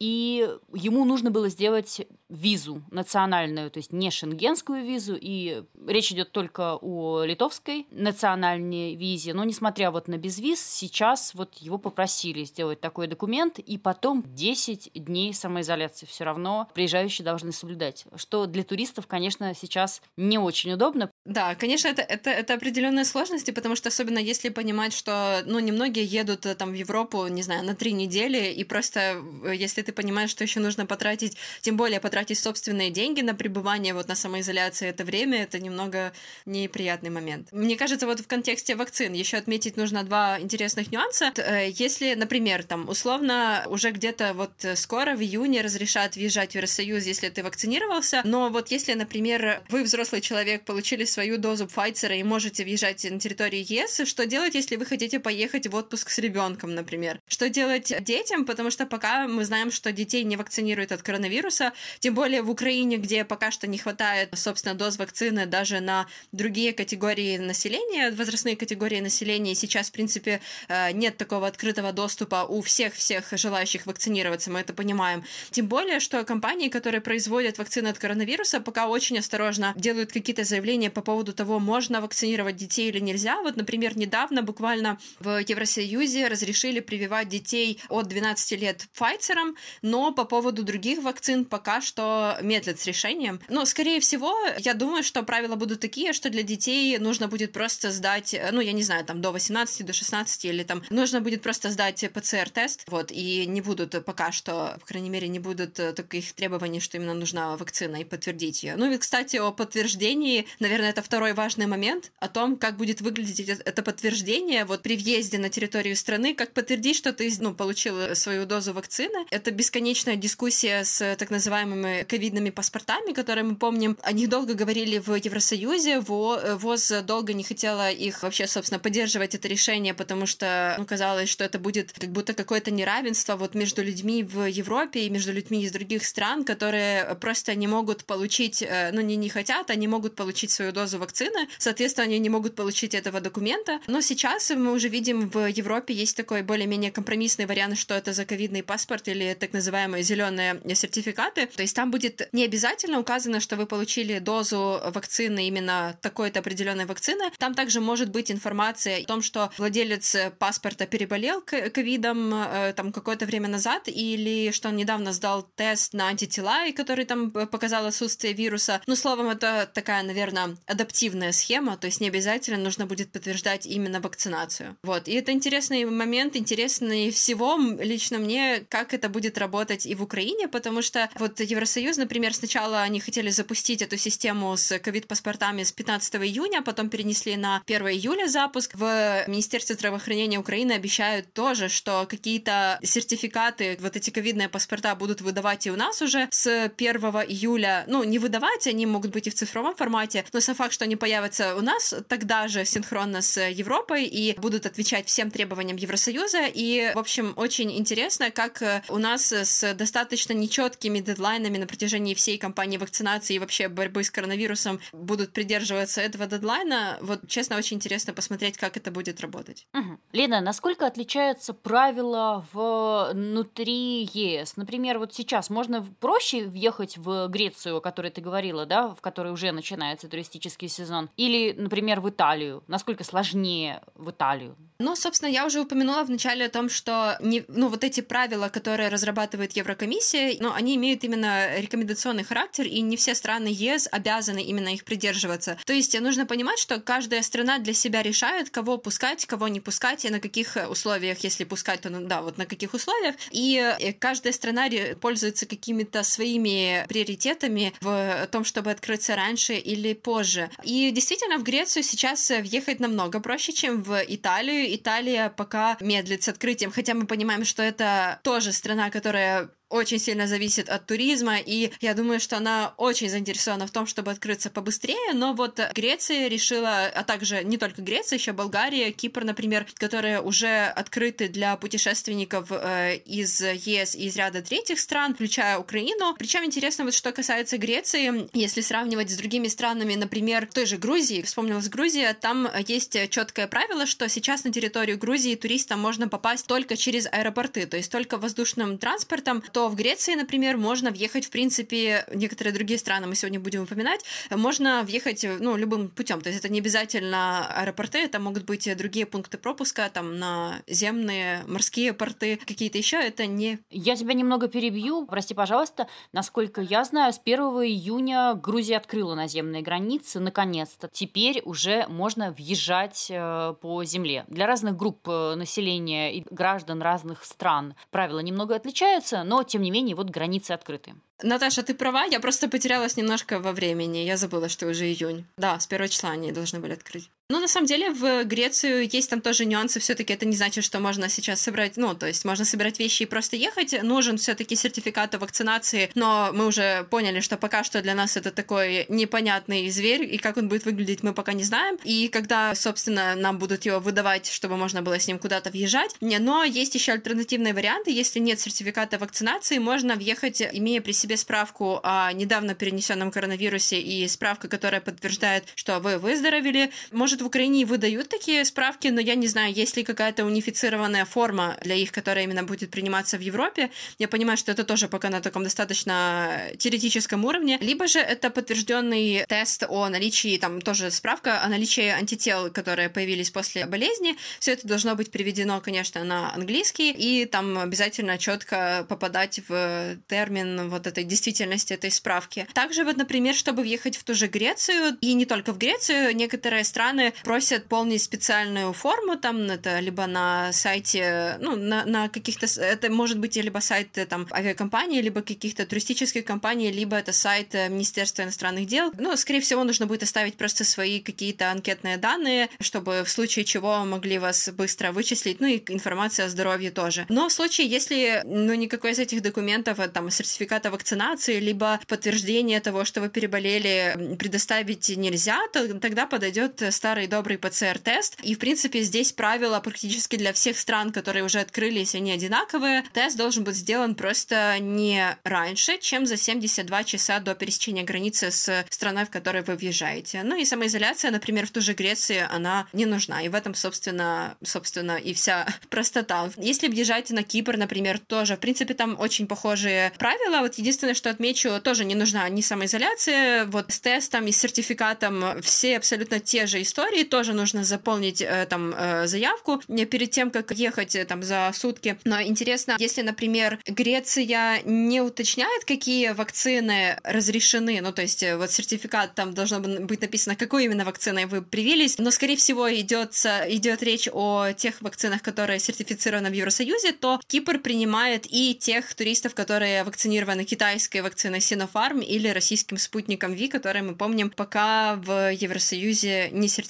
и 0.00 0.48
ему 0.72 1.04
нужно 1.04 1.30
было 1.30 1.50
сделать 1.50 2.06
визу 2.30 2.82
национальную, 2.90 3.70
то 3.70 3.78
есть 3.78 3.92
не 3.92 4.10
шенгенскую 4.10 4.82
визу, 4.82 5.16
и 5.20 5.64
речь 5.86 6.10
идет 6.10 6.32
только 6.32 6.76
о 6.80 7.22
литовской 7.22 7.86
национальной 7.90 8.94
визе, 8.94 9.34
но 9.34 9.44
несмотря 9.44 9.90
вот 9.90 10.08
на 10.08 10.16
безвиз, 10.16 10.64
сейчас 10.64 11.34
вот 11.34 11.54
его 11.56 11.76
попросили 11.76 12.44
сделать 12.44 12.80
такой 12.80 13.08
документ, 13.08 13.58
и 13.58 13.76
потом 13.76 14.24
10 14.26 14.90
дней 14.94 15.34
самоизоляции 15.34 16.06
все 16.06 16.24
равно 16.24 16.68
приезжающие 16.72 17.24
должны 17.24 17.52
соблюдать, 17.52 18.06
что 18.16 18.46
для 18.46 18.64
туристов, 18.64 19.06
конечно, 19.06 19.52
сейчас 19.54 20.00
не 20.16 20.38
очень 20.38 20.72
удобно. 20.72 21.09
Да, 21.24 21.54
конечно, 21.54 21.88
это, 21.88 22.02
это, 22.02 22.30
это 22.30 22.54
определенные 22.54 23.04
сложности, 23.04 23.50
потому 23.50 23.76
что 23.76 23.88
особенно 23.88 24.18
если 24.18 24.48
понимать, 24.48 24.92
что, 24.94 25.42
ну, 25.46 25.58
немногие 25.58 26.04
едут 26.04 26.46
э, 26.46 26.54
там 26.54 26.70
в 26.70 26.74
Европу, 26.74 27.26
не 27.26 27.42
знаю, 27.42 27.64
на 27.64 27.74
три 27.74 27.92
недели, 27.92 28.52
и 28.52 28.64
просто 28.64 29.22
э, 29.44 29.54
если 29.54 29.82
ты 29.82 29.92
понимаешь, 29.92 30.30
что 30.30 30.44
еще 30.44 30.60
нужно 30.60 30.86
потратить, 30.86 31.36
тем 31.60 31.76
более 31.76 32.00
потратить 32.00 32.20
тратить 32.20 32.38
собственные 32.38 32.90
деньги 32.90 33.22
на 33.22 33.34
пребывание 33.34 33.94
вот 33.94 34.08
на 34.08 34.14
самоизоляции 34.14 34.88
это 34.88 35.04
время, 35.04 35.42
это 35.42 35.58
немного 35.58 36.12
неприятный 36.46 37.10
момент. 37.10 37.48
Мне 37.52 37.76
кажется, 37.76 38.06
вот 38.06 38.20
в 38.20 38.26
контексте 38.26 38.74
вакцин 38.74 39.12
еще 39.14 39.38
отметить 39.38 39.76
нужно 39.76 40.04
два 40.04 40.38
интересных 40.40 40.92
нюанса. 40.92 41.32
Э, 41.36 41.68
если, 41.70 42.14
например, 42.14 42.62
там, 42.62 42.88
условно, 42.88 43.64
уже 43.68 43.90
где-то 43.90 44.32
вот 44.34 44.52
скоро, 44.74 45.16
в 45.16 45.22
июне, 45.22 45.62
разрешат 45.62 46.16
въезжать 46.16 46.52
в 46.52 46.54
Евросоюз, 46.54 47.04
если 47.04 47.28
ты 47.28 47.42
вакцинировался, 47.42 48.22
но 48.24 48.48
вот 48.50 48.70
если, 48.70 48.94
например, 48.94 49.62
вы, 49.68 49.82
взрослый 49.82 50.20
человек, 50.20 50.64
получили 50.64 51.04
свою 51.10 51.38
дозу 51.38 51.66
Pfizer 51.66 52.18
и 52.18 52.22
можете 52.22 52.64
въезжать 52.64 53.04
на 53.10 53.18
территорию 53.18 53.64
ЕС, 53.66 54.00
что 54.04 54.26
делать, 54.26 54.54
если 54.54 54.76
вы 54.76 54.86
хотите 54.86 55.20
поехать 55.20 55.66
в 55.66 55.74
отпуск 55.74 56.10
с 56.10 56.18
ребенком, 56.18 56.74
например? 56.74 57.20
Что 57.28 57.48
делать 57.48 57.92
детям? 58.00 58.44
Потому 58.44 58.70
что 58.70 58.86
пока 58.86 59.26
мы 59.26 59.44
знаем, 59.44 59.70
что 59.70 59.92
детей 59.92 60.24
не 60.24 60.36
вакцинируют 60.36 60.92
от 60.92 61.02
коронавируса, 61.02 61.72
тем 61.98 62.14
более 62.14 62.42
в 62.42 62.50
Украине, 62.50 62.96
где 62.96 63.24
пока 63.24 63.50
что 63.50 63.66
не 63.66 63.78
хватает, 63.78 64.30
собственно, 64.34 64.74
доз 64.74 64.98
вакцины 64.98 65.46
даже 65.46 65.80
на 65.80 66.06
другие 66.32 66.72
категории 66.72 67.36
населения, 67.38 68.10
возрастные 68.10 68.56
категории 68.56 69.00
населения. 69.00 69.54
Сейчас, 69.54 69.88
в 69.88 69.92
принципе, 69.92 70.40
э, 70.68 70.92
нет 70.92 71.16
такого 71.16 71.46
открытого 71.46 71.92
доступа 71.92 72.44
у 72.48 72.62
всех-всех 72.62 73.32
желающих 73.32 73.86
вакцинироваться, 73.86 74.50
мы 74.50 74.60
это 74.60 74.72
понимаем. 74.72 75.24
Тем 75.50 75.66
более, 75.66 76.00
что 76.00 76.24
компании, 76.24 76.68
которые 76.68 77.00
производят 77.00 77.58
вакцины 77.58 77.88
от 77.88 77.98
коронавируса, 77.98 78.60
пока 78.60 78.88
очень 78.88 79.18
осторожно 79.18 79.72
делают 79.76 80.12
какие-то 80.12 80.44
заявления 80.44 80.90
по 80.90 80.99
поводу 81.02 81.32
того, 81.32 81.58
можно 81.58 82.00
вакцинировать 82.00 82.56
детей 82.56 82.88
или 82.88 82.98
нельзя. 82.98 83.40
Вот, 83.42 83.56
например, 83.56 83.96
недавно 83.96 84.42
буквально 84.42 84.98
в 85.18 85.38
Евросоюзе 85.38 86.28
разрешили 86.28 86.80
прививать 86.80 87.28
детей 87.28 87.80
от 87.88 88.08
12 88.08 88.60
лет 88.60 88.86
Pfizer, 88.98 89.54
но 89.82 90.12
по 90.12 90.24
поводу 90.24 90.62
других 90.62 91.02
вакцин 91.02 91.44
пока 91.44 91.80
что 91.80 92.36
медлят 92.42 92.80
с 92.80 92.86
решением. 92.86 93.40
Но, 93.48 93.64
скорее 93.64 94.00
всего, 94.00 94.34
я 94.58 94.74
думаю, 94.74 95.02
что 95.02 95.22
правила 95.22 95.56
будут 95.56 95.80
такие, 95.80 96.12
что 96.12 96.30
для 96.30 96.42
детей 96.42 96.98
нужно 96.98 97.28
будет 97.28 97.52
просто 97.52 97.90
сдать, 97.90 98.34
ну, 98.52 98.60
я 98.60 98.72
не 98.72 98.82
знаю, 98.82 99.04
там, 99.04 99.20
до 99.20 99.30
18, 99.30 99.86
до 99.86 99.92
16, 99.92 100.44
или 100.44 100.62
там, 100.62 100.82
нужно 100.90 101.20
будет 101.20 101.42
просто 101.42 101.70
сдать 101.70 102.04
ПЦР-тест, 102.12 102.84
вот, 102.86 103.10
и 103.10 103.46
не 103.46 103.60
будут 103.60 104.04
пока 104.04 104.32
что, 104.32 104.76
по 104.80 104.86
крайней 104.86 105.10
мере, 105.10 105.28
не 105.28 105.38
будут 105.38 105.74
таких 105.74 106.32
требований, 106.32 106.80
что 106.80 106.96
именно 106.96 107.14
нужна 107.14 107.56
вакцина 107.56 107.96
и 107.96 108.04
подтвердить 108.04 108.62
ее. 108.62 108.76
Ну, 108.76 108.90
и, 108.92 108.98
кстати, 108.98 109.36
о 109.36 109.52
подтверждении, 109.52 110.46
наверное, 110.58 110.89
это 110.90 111.02
второй 111.02 111.32
важный 111.32 111.66
момент 111.66 112.12
о 112.18 112.28
том, 112.28 112.56
как 112.56 112.76
будет 112.76 113.00
выглядеть 113.00 113.40
это 113.48 113.82
подтверждение 113.82 114.64
вот 114.64 114.82
при 114.82 114.96
въезде 114.96 115.38
на 115.38 115.48
территорию 115.48 115.96
страны, 115.96 116.34
как 116.34 116.52
подтвердить, 116.52 116.96
что 116.96 117.12
ты 117.12 117.30
ну, 117.40 117.54
получил 117.54 118.14
свою 118.14 118.44
дозу 118.44 118.72
вакцины. 118.72 119.26
Это 119.30 119.50
бесконечная 119.50 120.16
дискуссия 120.16 120.84
с 120.84 121.16
так 121.16 121.30
называемыми 121.30 122.04
ковидными 122.08 122.50
паспортами, 122.50 123.12
которые 123.12 123.44
мы 123.44 123.56
помним. 123.56 123.96
О 124.02 124.12
них 124.12 124.28
долго 124.28 124.54
говорили 124.54 124.98
в 124.98 125.14
Евросоюзе, 125.14 126.00
ВОЗ 126.00 126.92
долго 127.04 127.32
не 127.32 127.44
хотела 127.44 127.90
их 127.90 128.22
вообще, 128.22 128.46
собственно, 128.46 128.78
поддерживать 128.78 129.34
это 129.34 129.48
решение, 129.48 129.94
потому 129.94 130.26
что 130.26 130.74
ну, 130.78 130.84
казалось, 130.84 131.28
что 131.28 131.44
это 131.44 131.58
будет 131.58 131.92
как 131.92 132.10
будто 132.10 132.34
какое-то 132.34 132.70
неравенство 132.70 133.36
вот 133.36 133.54
между 133.54 133.82
людьми 133.82 134.24
в 134.24 134.44
Европе 134.46 135.00
и 135.00 135.10
между 135.10 135.32
людьми 135.32 135.62
из 135.62 135.70
других 135.70 136.04
стран, 136.04 136.44
которые 136.44 137.14
просто 137.16 137.54
не 137.54 137.68
могут 137.68 138.04
получить, 138.04 138.62
э, 138.62 138.90
ну, 138.92 139.00
не, 139.00 139.16
не 139.16 139.28
хотят, 139.28 139.70
они 139.70 139.86
могут 139.86 140.16
получить 140.16 140.50
свою 140.50 140.72
дозу 140.72 140.79
вакцины, 140.98 141.48
соответственно, 141.58 142.04
они 142.04 142.18
не 142.18 142.28
могут 142.28 142.54
получить 142.54 142.94
этого 142.94 143.20
документа. 143.20 143.80
Но 143.86 144.00
сейчас 144.00 144.50
мы 144.50 144.72
уже 144.72 144.88
видим 144.88 145.28
в 145.28 145.46
Европе 145.46 145.94
есть 145.94 146.16
такой 146.16 146.42
более-менее 146.42 146.90
компромиссный 146.90 147.46
вариант, 147.46 147.78
что 147.78 147.94
это 147.94 148.12
за 148.12 148.24
ковидный 148.24 148.62
паспорт 148.62 149.08
или 149.08 149.34
так 149.34 149.52
называемые 149.52 150.02
зеленые 150.02 150.60
сертификаты. 150.74 151.46
То 151.46 151.62
есть 151.62 151.76
там 151.76 151.90
будет 151.90 152.28
не 152.32 152.44
обязательно 152.44 152.98
указано, 153.00 153.40
что 153.40 153.56
вы 153.56 153.66
получили 153.66 154.18
дозу 154.18 154.80
вакцины 154.84 155.48
именно 155.48 155.98
такой-то 156.02 156.40
определенной 156.40 156.86
вакцины. 156.86 157.30
Там 157.38 157.54
также 157.54 157.80
может 157.80 158.10
быть 158.10 158.30
информация 158.30 159.00
о 159.00 159.04
том, 159.04 159.22
что 159.22 159.50
владелец 159.58 160.16
паспорта 160.38 160.86
переболел 160.86 161.40
ковидом 161.40 162.34
э, 162.34 162.72
там 162.74 162.92
какое-то 162.92 163.26
время 163.26 163.48
назад 163.48 163.82
или 163.86 164.50
что 164.52 164.68
он 164.68 164.76
недавно 164.76 165.12
сдал 165.12 165.42
тест 165.56 165.94
на 165.94 166.08
антитела, 166.08 166.66
и 166.66 166.72
который 166.72 167.04
там 167.04 167.30
показал 167.30 167.86
отсутствие 167.86 168.32
вируса. 168.34 168.80
Ну, 168.86 168.96
словом, 168.96 169.28
это 169.28 169.70
такая, 169.72 170.02
наверное, 170.02 170.56
адаптивная 170.70 171.32
схема, 171.32 171.76
то 171.76 171.86
есть 171.86 172.00
не 172.00 172.08
обязательно 172.08 172.58
нужно 172.58 172.86
будет 172.86 173.10
подтверждать 173.10 173.66
именно 173.66 174.00
вакцинацию. 174.00 174.76
Вот. 174.84 175.08
И 175.08 175.12
это 175.12 175.32
интересный 175.32 175.84
момент, 175.84 176.36
интересный 176.36 177.10
всего 177.10 177.58
лично 177.80 178.18
мне, 178.18 178.64
как 178.68 178.94
это 178.94 179.08
будет 179.08 179.36
работать 179.36 179.84
и 179.86 179.94
в 179.94 180.02
Украине, 180.02 180.46
потому 180.46 180.82
что 180.82 181.10
вот 181.18 181.40
Евросоюз, 181.40 181.96
например, 181.96 182.34
сначала 182.34 182.82
они 182.82 183.00
хотели 183.00 183.30
запустить 183.30 183.82
эту 183.82 183.96
систему 183.96 184.56
с 184.56 184.78
ковид-паспортами 184.78 185.64
с 185.64 185.72
15 185.72 186.14
июня, 186.16 186.58
а 186.58 186.62
потом 186.62 186.88
перенесли 186.88 187.36
на 187.36 187.62
1 187.66 187.88
июля 187.88 188.28
запуск. 188.28 188.74
В 188.74 189.24
Министерстве 189.26 189.74
здравоохранения 189.74 190.38
Украины 190.38 190.72
обещают 190.72 191.32
тоже, 191.32 191.68
что 191.68 192.06
какие-то 192.08 192.78
сертификаты, 192.82 193.76
вот 193.80 193.96
эти 193.96 194.10
ковидные 194.10 194.48
паспорта 194.48 194.94
будут 194.94 195.20
выдавать 195.20 195.66
и 195.66 195.70
у 195.70 195.76
нас 195.76 196.00
уже 196.00 196.28
с 196.30 196.46
1 196.76 196.96
июля. 197.28 197.84
Ну, 197.88 198.04
не 198.04 198.20
выдавать, 198.20 198.68
они 198.68 198.86
могут 198.86 199.10
быть 199.10 199.26
и 199.26 199.30
в 199.30 199.34
цифровом 199.34 199.74
формате, 199.74 200.24
но 200.32 200.40
сам 200.40 200.59
факт, 200.60 200.74
что 200.74 200.84
они 200.84 200.94
появятся 200.94 201.56
у 201.56 201.62
нас 201.62 201.94
тогда 202.06 202.46
же 202.46 202.66
синхронно 202.66 203.22
с 203.22 203.40
Европой 203.40 204.04
и 204.04 204.38
будут 204.38 204.66
отвечать 204.66 205.06
всем 205.06 205.30
требованиям 205.30 205.78
Евросоюза. 205.78 206.42
И, 206.52 206.92
в 206.94 206.98
общем, 206.98 207.32
очень 207.36 207.72
интересно, 207.72 208.30
как 208.30 208.62
у 208.90 208.98
нас 208.98 209.32
с 209.32 209.72
достаточно 209.72 210.34
нечеткими 210.34 210.98
дедлайнами 210.98 211.56
на 211.56 211.66
протяжении 211.66 212.12
всей 212.12 212.36
кампании 212.36 212.76
вакцинации 212.76 213.36
и 213.36 213.38
вообще 213.38 213.68
борьбы 213.68 214.04
с 214.04 214.10
коронавирусом 214.10 214.80
будут 214.92 215.32
придерживаться 215.32 216.02
этого 216.02 216.26
дедлайна. 216.26 216.98
Вот, 217.00 217.26
честно, 217.26 217.56
очень 217.56 217.78
интересно 217.78 218.12
посмотреть, 218.12 218.58
как 218.58 218.76
это 218.76 218.90
будет 218.90 219.22
работать. 219.22 219.66
Угу. 219.72 219.98
Лена, 220.12 220.42
насколько 220.42 220.86
отличаются 220.86 221.54
правила 221.54 222.44
внутри 222.52 224.10
ЕС? 224.12 224.58
Например, 224.58 224.98
вот 224.98 225.14
сейчас 225.14 225.48
можно 225.48 225.86
проще 226.00 226.44
въехать 226.44 226.98
в 226.98 227.28
Грецию, 227.28 227.78
о 227.78 227.80
которой 227.80 228.10
ты 228.10 228.20
говорила, 228.20 228.66
да, 228.66 228.88
в 228.88 229.00
которой 229.00 229.32
уже 229.32 229.52
начинается 229.52 230.06
туристический 230.06 230.49
сезон, 230.68 231.08
или, 231.16 231.52
например, 231.52 232.00
в 232.00 232.08
Италию? 232.08 232.62
Насколько 232.66 233.04
сложнее 233.04 233.82
в 233.94 234.10
Италию? 234.10 234.56
Ну, 234.80 234.96
собственно, 234.96 235.28
я 235.28 235.44
уже 235.44 235.60
упомянула 235.60 236.04
в 236.04 236.10
начале 236.10 236.46
о 236.46 236.48
том, 236.48 236.70
что 236.70 237.18
не, 237.20 237.44
ну, 237.48 237.68
вот 237.68 237.84
эти 237.84 238.00
правила, 238.00 238.48
которые 238.48 238.88
разрабатывает 238.88 239.52
Еврокомиссия, 239.52 240.36
ну, 240.40 240.52
они 240.52 240.76
имеют 240.76 241.04
именно 241.04 241.60
рекомендационный 241.60 242.24
характер, 242.24 242.64
и 242.64 242.80
не 242.80 242.96
все 242.96 243.14
страны 243.14 243.48
ЕС 243.48 243.88
обязаны 243.92 244.42
именно 244.42 244.68
их 244.68 244.84
придерживаться. 244.84 245.58
То 245.66 245.74
есть 245.74 246.00
нужно 246.00 246.24
понимать, 246.24 246.58
что 246.58 246.80
каждая 246.80 247.20
страна 247.22 247.58
для 247.58 247.74
себя 247.74 248.02
решает, 248.02 248.48
кого 248.48 248.78
пускать, 248.78 249.26
кого 249.26 249.48
не 249.48 249.60
пускать, 249.60 250.06
и 250.06 250.10
на 250.10 250.18
каких 250.18 250.56
условиях, 250.70 251.18
если 251.18 251.44
пускать, 251.44 251.82
то, 251.82 251.90
ну, 251.90 252.06
да, 252.06 252.22
вот 252.22 252.38
на 252.38 252.46
каких 252.46 252.72
условиях. 252.72 253.16
И 253.32 253.94
каждая 253.98 254.32
страна 254.32 254.66
пользуется 254.98 255.44
какими-то 255.44 256.02
своими 256.04 256.86
приоритетами 256.88 257.74
в 257.82 258.28
том, 258.32 258.46
чтобы 258.46 258.70
открыться 258.70 259.14
раньше 259.14 259.54
или 259.54 259.92
позже. 259.92 260.48
И 260.62 260.90
действительно, 260.90 261.36
в 261.36 261.42
Грецию 261.42 261.82
сейчас 261.82 262.30
въехать 262.30 262.80
намного 262.80 263.20
проще, 263.20 263.52
чем 263.52 263.82
в 263.82 264.02
Италию, 264.08 264.69
Италия 264.74 265.30
пока 265.30 265.76
медлит 265.80 266.22
с 266.22 266.28
открытием, 266.28 266.70
хотя 266.70 266.94
мы 266.94 267.06
понимаем, 267.06 267.44
что 267.44 267.62
это 267.62 268.20
тоже 268.22 268.52
страна, 268.52 268.90
которая 268.90 269.50
очень 269.70 270.00
сильно 270.00 270.26
зависит 270.26 270.68
от 270.68 270.84
туризма, 270.84 271.38
и 271.38 271.70
я 271.80 271.94
думаю, 271.94 272.20
что 272.20 272.36
она 272.36 272.74
очень 272.76 273.08
заинтересована 273.08 273.66
в 273.66 273.70
том, 273.70 273.86
чтобы 273.86 274.10
открыться 274.10 274.50
побыстрее, 274.50 275.14
но 275.14 275.32
вот 275.32 275.60
Греция 275.74 276.28
решила, 276.28 276.86
а 276.86 277.04
также 277.04 277.44
не 277.44 277.56
только 277.56 277.80
Греция, 277.80 278.18
еще 278.18 278.32
Болгария, 278.32 278.90
Кипр, 278.90 279.24
например, 279.24 279.66
которые 279.74 280.20
уже 280.20 280.66
открыты 280.66 281.28
для 281.28 281.56
путешественников 281.56 282.48
э, 282.50 282.96
из 282.96 283.40
ЕС 283.40 283.94
и 283.94 284.06
из 284.06 284.16
ряда 284.16 284.42
третьих 284.42 284.80
стран, 284.80 285.14
включая 285.14 285.58
Украину. 285.58 286.14
Причем 286.18 286.44
интересно, 286.44 286.84
вот 286.84 286.94
что 286.94 287.12
касается 287.12 287.56
Греции, 287.56 288.28
если 288.32 288.62
сравнивать 288.62 289.10
с 289.10 289.16
другими 289.16 289.46
странами, 289.46 289.94
например, 289.94 290.48
той 290.52 290.66
же 290.66 290.78
Грузии, 290.78 291.22
вспомнилась 291.22 291.68
Грузия, 291.68 292.12
там 292.14 292.48
есть 292.66 292.96
четкое 293.10 293.46
правило, 293.46 293.86
что 293.86 294.08
сейчас 294.08 294.42
на 294.42 294.52
территорию 294.52 294.98
Грузии 294.98 295.36
туристам 295.36 295.78
можно 295.78 296.08
попасть 296.08 296.46
только 296.46 296.76
через 296.76 297.06
аэропорты, 297.06 297.66
то 297.66 297.76
есть 297.76 297.92
только 297.92 298.18
воздушным 298.18 298.76
транспортом, 298.76 299.42
то 299.52 299.59
что 299.60 299.68
в 299.68 299.74
Греции, 299.74 300.14
например, 300.14 300.56
можно 300.56 300.90
въехать, 300.90 301.26
в 301.26 301.30
принципе, 301.30 302.06
некоторые 302.14 302.54
другие 302.54 302.78
страны 302.78 303.06
мы 303.06 303.14
сегодня 303.14 303.38
будем 303.38 303.64
упоминать, 303.64 304.00
можно 304.30 304.82
въехать, 304.84 305.26
ну, 305.38 305.54
любым 305.56 305.90
путем. 305.90 306.22
То 306.22 306.30
есть 306.30 306.42
это 306.42 306.50
не 306.50 306.60
обязательно 306.60 307.46
аэропорты, 307.46 307.98
это 307.98 308.18
могут 308.18 308.44
быть 308.44 308.74
другие 308.74 309.04
пункты 309.04 309.36
пропуска, 309.36 309.90
там, 309.90 310.18
наземные, 310.18 311.44
морские 311.46 311.92
порты, 311.92 312.38
какие-то 312.46 312.78
еще, 312.78 312.96
это 312.96 313.26
не... 313.26 313.58
Я 313.70 313.96
тебя 313.96 314.14
немного 314.14 314.48
перебью, 314.48 315.04
прости, 315.04 315.34
пожалуйста. 315.34 315.88
Насколько 316.12 316.62
я 316.62 316.82
знаю, 316.84 317.12
с 317.12 317.20
1 317.22 317.38
июня 317.38 318.32
Грузия 318.34 318.78
открыла 318.78 319.14
наземные 319.14 319.60
границы, 319.60 320.20
наконец-то. 320.20 320.88
Теперь 320.90 321.42
уже 321.44 321.86
можно 321.88 322.32
въезжать 322.32 323.08
э, 323.10 323.54
по 323.60 323.84
земле. 323.84 324.24
Для 324.28 324.46
разных 324.46 324.78
групп 324.78 325.06
э, 325.06 325.34
населения 325.34 326.14
и 326.14 326.24
граждан 326.30 326.80
разных 326.80 327.24
стран 327.26 327.74
правила 327.90 328.20
немного 328.20 328.54
отличаются, 328.54 329.22
но 329.22 329.42
тем 329.50 329.62
не 329.62 329.70
менее, 329.70 329.96
вот 329.96 330.08
границы 330.08 330.52
открыты. 330.52 330.94
Наташа, 331.22 331.62
ты 331.62 331.74
права, 331.74 332.04
я 332.04 332.20
просто 332.20 332.48
потерялась 332.48 332.96
немножко 332.96 333.40
во 333.40 333.52
времени. 333.52 333.98
Я 333.98 334.16
забыла, 334.16 334.48
что 334.48 334.66
уже 334.66 334.86
июнь. 334.86 335.26
Да, 335.36 335.58
с 335.60 335.66
первого 335.66 335.88
числа 335.88 336.10
они 336.10 336.32
должны 336.32 336.60
были 336.60 336.72
открыть. 336.72 337.10
Ну, 337.30 337.38
на 337.38 337.46
самом 337.46 337.68
деле, 337.68 337.90
в 337.90 338.24
Грецию 338.24 338.88
есть 338.88 339.08
там 339.08 339.20
тоже 339.20 339.44
нюансы. 339.44 339.78
Все-таки 339.78 340.12
это 340.12 340.26
не 340.26 340.34
значит, 340.36 340.64
что 340.64 340.80
можно 340.80 341.08
сейчас 341.08 341.40
собрать, 341.40 341.76
ну, 341.76 341.94
то 341.94 342.06
есть 342.06 342.24
можно 342.24 342.44
собирать 342.44 342.80
вещи 342.80 343.04
и 343.04 343.06
просто 343.06 343.36
ехать. 343.36 343.80
Нужен 343.84 344.18
все-таки 344.18 344.56
сертификат 344.56 345.14
о 345.14 345.20
вакцинации, 345.20 345.92
но 345.94 346.30
мы 346.34 346.46
уже 346.46 346.88
поняли, 346.90 347.20
что 347.20 347.36
пока 347.36 347.62
что 347.62 347.82
для 347.82 347.94
нас 347.94 348.16
это 348.16 348.32
такой 348.32 348.84
непонятный 348.88 349.70
зверь, 349.70 350.02
и 350.12 350.18
как 350.18 350.38
он 350.38 350.48
будет 350.48 350.64
выглядеть, 350.64 351.04
мы 351.04 351.14
пока 351.14 351.32
не 351.32 351.44
знаем. 351.44 351.78
И 351.84 352.08
когда, 352.08 352.52
собственно, 352.56 353.14
нам 353.14 353.38
будут 353.38 353.64
его 353.64 353.78
выдавать, 353.78 354.28
чтобы 354.28 354.56
можно 354.56 354.82
было 354.82 354.98
с 354.98 355.06
ним 355.06 355.20
куда-то 355.20 355.50
въезжать. 355.50 355.94
Но 356.00 356.42
есть 356.42 356.74
еще 356.74 356.90
альтернативные 356.90 357.54
варианты. 357.54 357.92
Если 357.92 358.18
нет 358.18 358.40
сертификата 358.40 358.98
вакцинации, 358.98 359.58
можно 359.58 359.94
въехать, 359.94 360.42
имея 360.42 360.80
при 360.80 360.90
себе 360.90 361.16
справку 361.16 361.78
о 361.84 362.12
недавно 362.12 362.56
перенесенном 362.56 363.12
коронавирусе 363.12 363.80
и 363.80 364.08
справка, 364.08 364.48
которая 364.48 364.80
подтверждает, 364.80 365.44
что 365.54 365.78
вы 365.78 365.98
выздоровели. 365.98 366.72
Может 366.90 367.19
может, 367.20 367.22
в 367.22 367.26
Украине 367.26 367.64
выдают 367.64 368.08
такие 368.08 368.44
справки, 368.44 368.88
но 368.88 369.00
я 369.00 369.14
не 369.14 369.28
знаю, 369.28 369.52
есть 369.52 369.76
ли 369.76 369.84
какая-то 369.84 370.24
унифицированная 370.24 371.04
форма 371.04 371.56
для 371.64 371.74
их, 371.74 371.92
которая 371.92 372.24
именно 372.24 372.42
будет 372.42 372.70
приниматься 372.70 373.18
в 373.18 373.20
Европе. 373.20 373.70
Я 373.98 374.08
понимаю, 374.08 374.36
что 374.36 374.52
это 374.52 374.64
тоже 374.64 374.88
пока 374.88 375.10
на 375.10 375.20
таком 375.20 375.42
достаточно 375.44 376.40
теоретическом 376.58 377.24
уровне. 377.24 377.58
Либо 377.60 377.86
же 377.86 377.98
это 377.98 378.30
подтвержденный 378.30 379.24
тест 379.28 379.64
о 379.68 379.88
наличии, 379.88 380.38
там 380.38 380.60
тоже 380.60 380.90
справка 380.90 381.42
о 381.44 381.48
наличии 381.48 381.88
антител, 381.88 382.50
которые 382.50 382.88
появились 382.88 383.30
после 383.30 383.66
болезни. 383.66 384.16
Все 384.38 384.52
это 384.52 384.66
должно 384.66 384.94
быть 384.94 385.10
переведено, 385.10 385.60
конечно, 385.60 386.04
на 386.04 386.34
английский, 386.34 386.92
и 386.92 387.26
там 387.26 387.58
обязательно 387.58 388.18
четко 388.18 388.84
попадать 388.88 389.40
в 389.48 389.96
термин 390.08 390.68
вот 390.70 390.86
этой 390.86 391.04
действительности 391.04 391.74
этой 391.74 391.90
справки. 391.90 392.46
Также 392.54 392.84
вот, 392.84 392.96
например, 392.96 393.34
чтобы 393.34 393.62
въехать 393.62 393.96
в 393.96 394.04
ту 394.04 394.14
же 394.14 394.26
Грецию, 394.26 394.96
и 395.00 395.14
не 395.14 395.26
только 395.26 395.52
в 395.52 395.58
Грецию, 395.58 396.16
некоторые 396.16 396.64
страны 396.64 397.09
просят 397.24 397.66
полнить 397.66 398.02
специальную 398.02 398.72
форму, 398.72 399.16
там 399.16 399.42
это 399.42 399.78
либо 399.80 400.06
на 400.06 400.52
сайте, 400.52 401.36
ну, 401.40 401.56
на, 401.56 401.84
на 401.84 402.08
каких-то, 402.08 402.46
это 402.60 402.90
может 402.90 403.18
быть 403.18 403.36
либо 403.36 403.58
сайт 403.58 403.88
там 404.08 404.26
авиакомпании, 404.32 405.00
либо 405.00 405.22
каких-то 405.22 405.66
туристических 405.66 406.24
компаний, 406.24 406.72
либо 406.72 406.96
это 406.96 407.12
сайт 407.12 407.54
Министерства 407.54 408.22
иностранных 408.22 408.66
дел. 408.66 408.92
Ну, 408.98 409.16
скорее 409.16 409.40
всего, 409.40 409.64
нужно 409.64 409.86
будет 409.86 410.02
оставить 410.02 410.36
просто 410.36 410.64
свои 410.64 411.00
какие-то 411.00 411.50
анкетные 411.50 411.96
данные, 411.96 412.48
чтобы 412.60 413.04
в 413.04 413.10
случае 413.10 413.44
чего 413.44 413.84
могли 413.84 414.18
вас 414.18 414.48
быстро 414.50 414.92
вычислить, 414.92 415.40
ну 415.40 415.46
и 415.46 415.62
информация 415.68 416.26
о 416.26 416.28
здоровье 416.28 416.70
тоже. 416.70 417.06
Но 417.08 417.28
в 417.28 417.32
случае, 417.32 417.66
если 417.66 418.22
ну, 418.24 418.54
никакой 418.54 418.92
из 418.92 418.98
этих 418.98 419.22
документов, 419.22 419.78
э, 419.78 419.88
там, 419.88 420.10
сертификата 420.10 420.70
вакцинации, 420.70 421.40
либо 421.40 421.80
подтверждение 421.86 422.60
того, 422.60 422.84
что 422.84 423.00
вы 423.00 423.08
переболели, 423.08 424.16
предоставить 424.18 424.88
нельзя, 424.96 425.38
то 425.52 425.78
тогда 425.78 426.06
подойдет 426.06 426.62
старый 426.70 426.99
добрый 427.06 427.38
ПЦР-тест. 427.38 428.18
И, 428.22 428.34
в 428.34 428.38
принципе, 428.38 428.82
здесь 428.82 429.12
правила 429.12 429.60
практически 429.60 430.16
для 430.16 430.32
всех 430.32 430.58
стран, 430.58 430.92
которые 430.92 431.24
уже 431.24 431.40
открылись, 431.40 431.94
они 431.94 432.12
одинаковые. 432.12 432.84
Тест 432.92 433.16
должен 433.16 433.44
быть 433.44 433.56
сделан 433.56 433.94
просто 433.94 434.58
не 434.60 435.16
раньше, 435.24 435.78
чем 435.78 436.06
за 436.06 436.16
72 436.16 436.84
часа 436.84 437.20
до 437.20 437.34
пересечения 437.34 437.84
границы 437.84 438.30
с 438.30 438.64
страной, 438.70 439.04
в 439.04 439.10
которой 439.10 439.42
вы 439.42 439.56
въезжаете. 439.56 440.22
Ну 440.22 440.36
и 440.36 440.44
самоизоляция, 440.44 441.10
например, 441.10 441.46
в 441.46 441.50
ту 441.50 441.60
же 441.60 441.74
Греции, 441.74 442.26
она 442.30 442.66
не 442.72 442.86
нужна. 442.86 443.22
И 443.22 443.28
в 443.28 443.34
этом, 443.34 443.54
собственно, 443.54 444.36
собственно, 444.42 444.96
и 444.96 445.14
вся 445.14 445.46
простота. 445.70 446.30
Если 446.36 446.68
въезжаете 446.68 447.14
на 447.14 447.22
Кипр, 447.22 447.56
например, 447.56 447.98
тоже, 447.98 448.36
в 448.36 448.40
принципе, 448.40 448.74
там 448.74 448.98
очень 448.98 449.26
похожие 449.26 449.92
правила. 449.98 450.40
Вот 450.40 450.54
единственное, 450.54 450.94
что 450.94 451.10
отмечу, 451.10 451.60
тоже 451.62 451.84
не 451.84 451.94
нужна 451.94 452.28
ни 452.28 452.40
самоизоляция, 452.40 453.46
вот 453.46 453.70
с 453.70 453.80
тестом 453.80 454.26
и 454.26 454.32
с 454.32 454.38
сертификатом 454.38 455.40
все 455.42 455.76
абсолютно 455.76 456.20
те 456.20 456.46
же 456.46 456.60
истории, 456.62 456.79
тоже 457.10 457.32
нужно 457.32 457.64
заполнить 457.64 458.22
э, 458.22 458.46
там 458.48 458.74
э, 458.76 459.06
заявку 459.06 459.60
перед 459.90 460.10
тем, 460.10 460.30
как 460.30 460.52
ехать 460.52 460.94
э, 460.94 461.04
там 461.04 461.22
за 461.22 461.50
сутки. 461.54 461.98
Но 462.04 462.20
интересно, 462.22 462.76
если, 462.78 463.02
например, 463.02 463.58
Греция 463.66 464.62
не 464.64 465.00
уточняет, 465.00 465.64
какие 465.64 466.10
вакцины 466.10 466.98
разрешены, 467.04 467.80
ну, 467.82 467.92
то 467.92 468.02
есть 468.02 468.22
э, 468.22 468.36
вот 468.36 468.50
сертификат 468.50 469.14
там 469.14 469.34
должно 469.34 469.60
быть 469.60 470.00
написано, 470.00 470.36
какой 470.36 470.64
именно 470.64 470.84
вакциной 470.84 471.26
вы 471.26 471.42
привились, 471.42 471.98
но, 471.98 472.10
скорее 472.10 472.36
всего, 472.36 472.72
идет, 472.72 473.12
идет 473.48 473.82
речь 473.82 474.08
о 474.12 474.52
тех 474.52 474.80
вакцинах, 474.80 475.22
которые 475.22 475.58
сертифицированы 475.58 476.30
в 476.30 476.32
Евросоюзе, 476.32 476.92
то 476.92 477.20
Кипр 477.26 477.58
принимает 477.58 478.26
и 478.28 478.54
тех 478.54 478.94
туристов, 478.94 479.34
которые 479.34 479.84
вакцинированы 479.84 480.44
китайской 480.44 481.00
вакциной 481.00 481.38
Sinopharm 481.38 482.02
или 482.04 482.28
российским 482.28 482.78
спутником 482.78 483.34
Ви, 483.34 483.48
которые 483.48 483.82
мы 483.82 483.94
помним 483.94 484.30
пока 484.30 484.96
в 484.96 485.32
Евросоюзе 485.32 486.30
не 486.30 486.48
сертифицированы. 486.48 486.69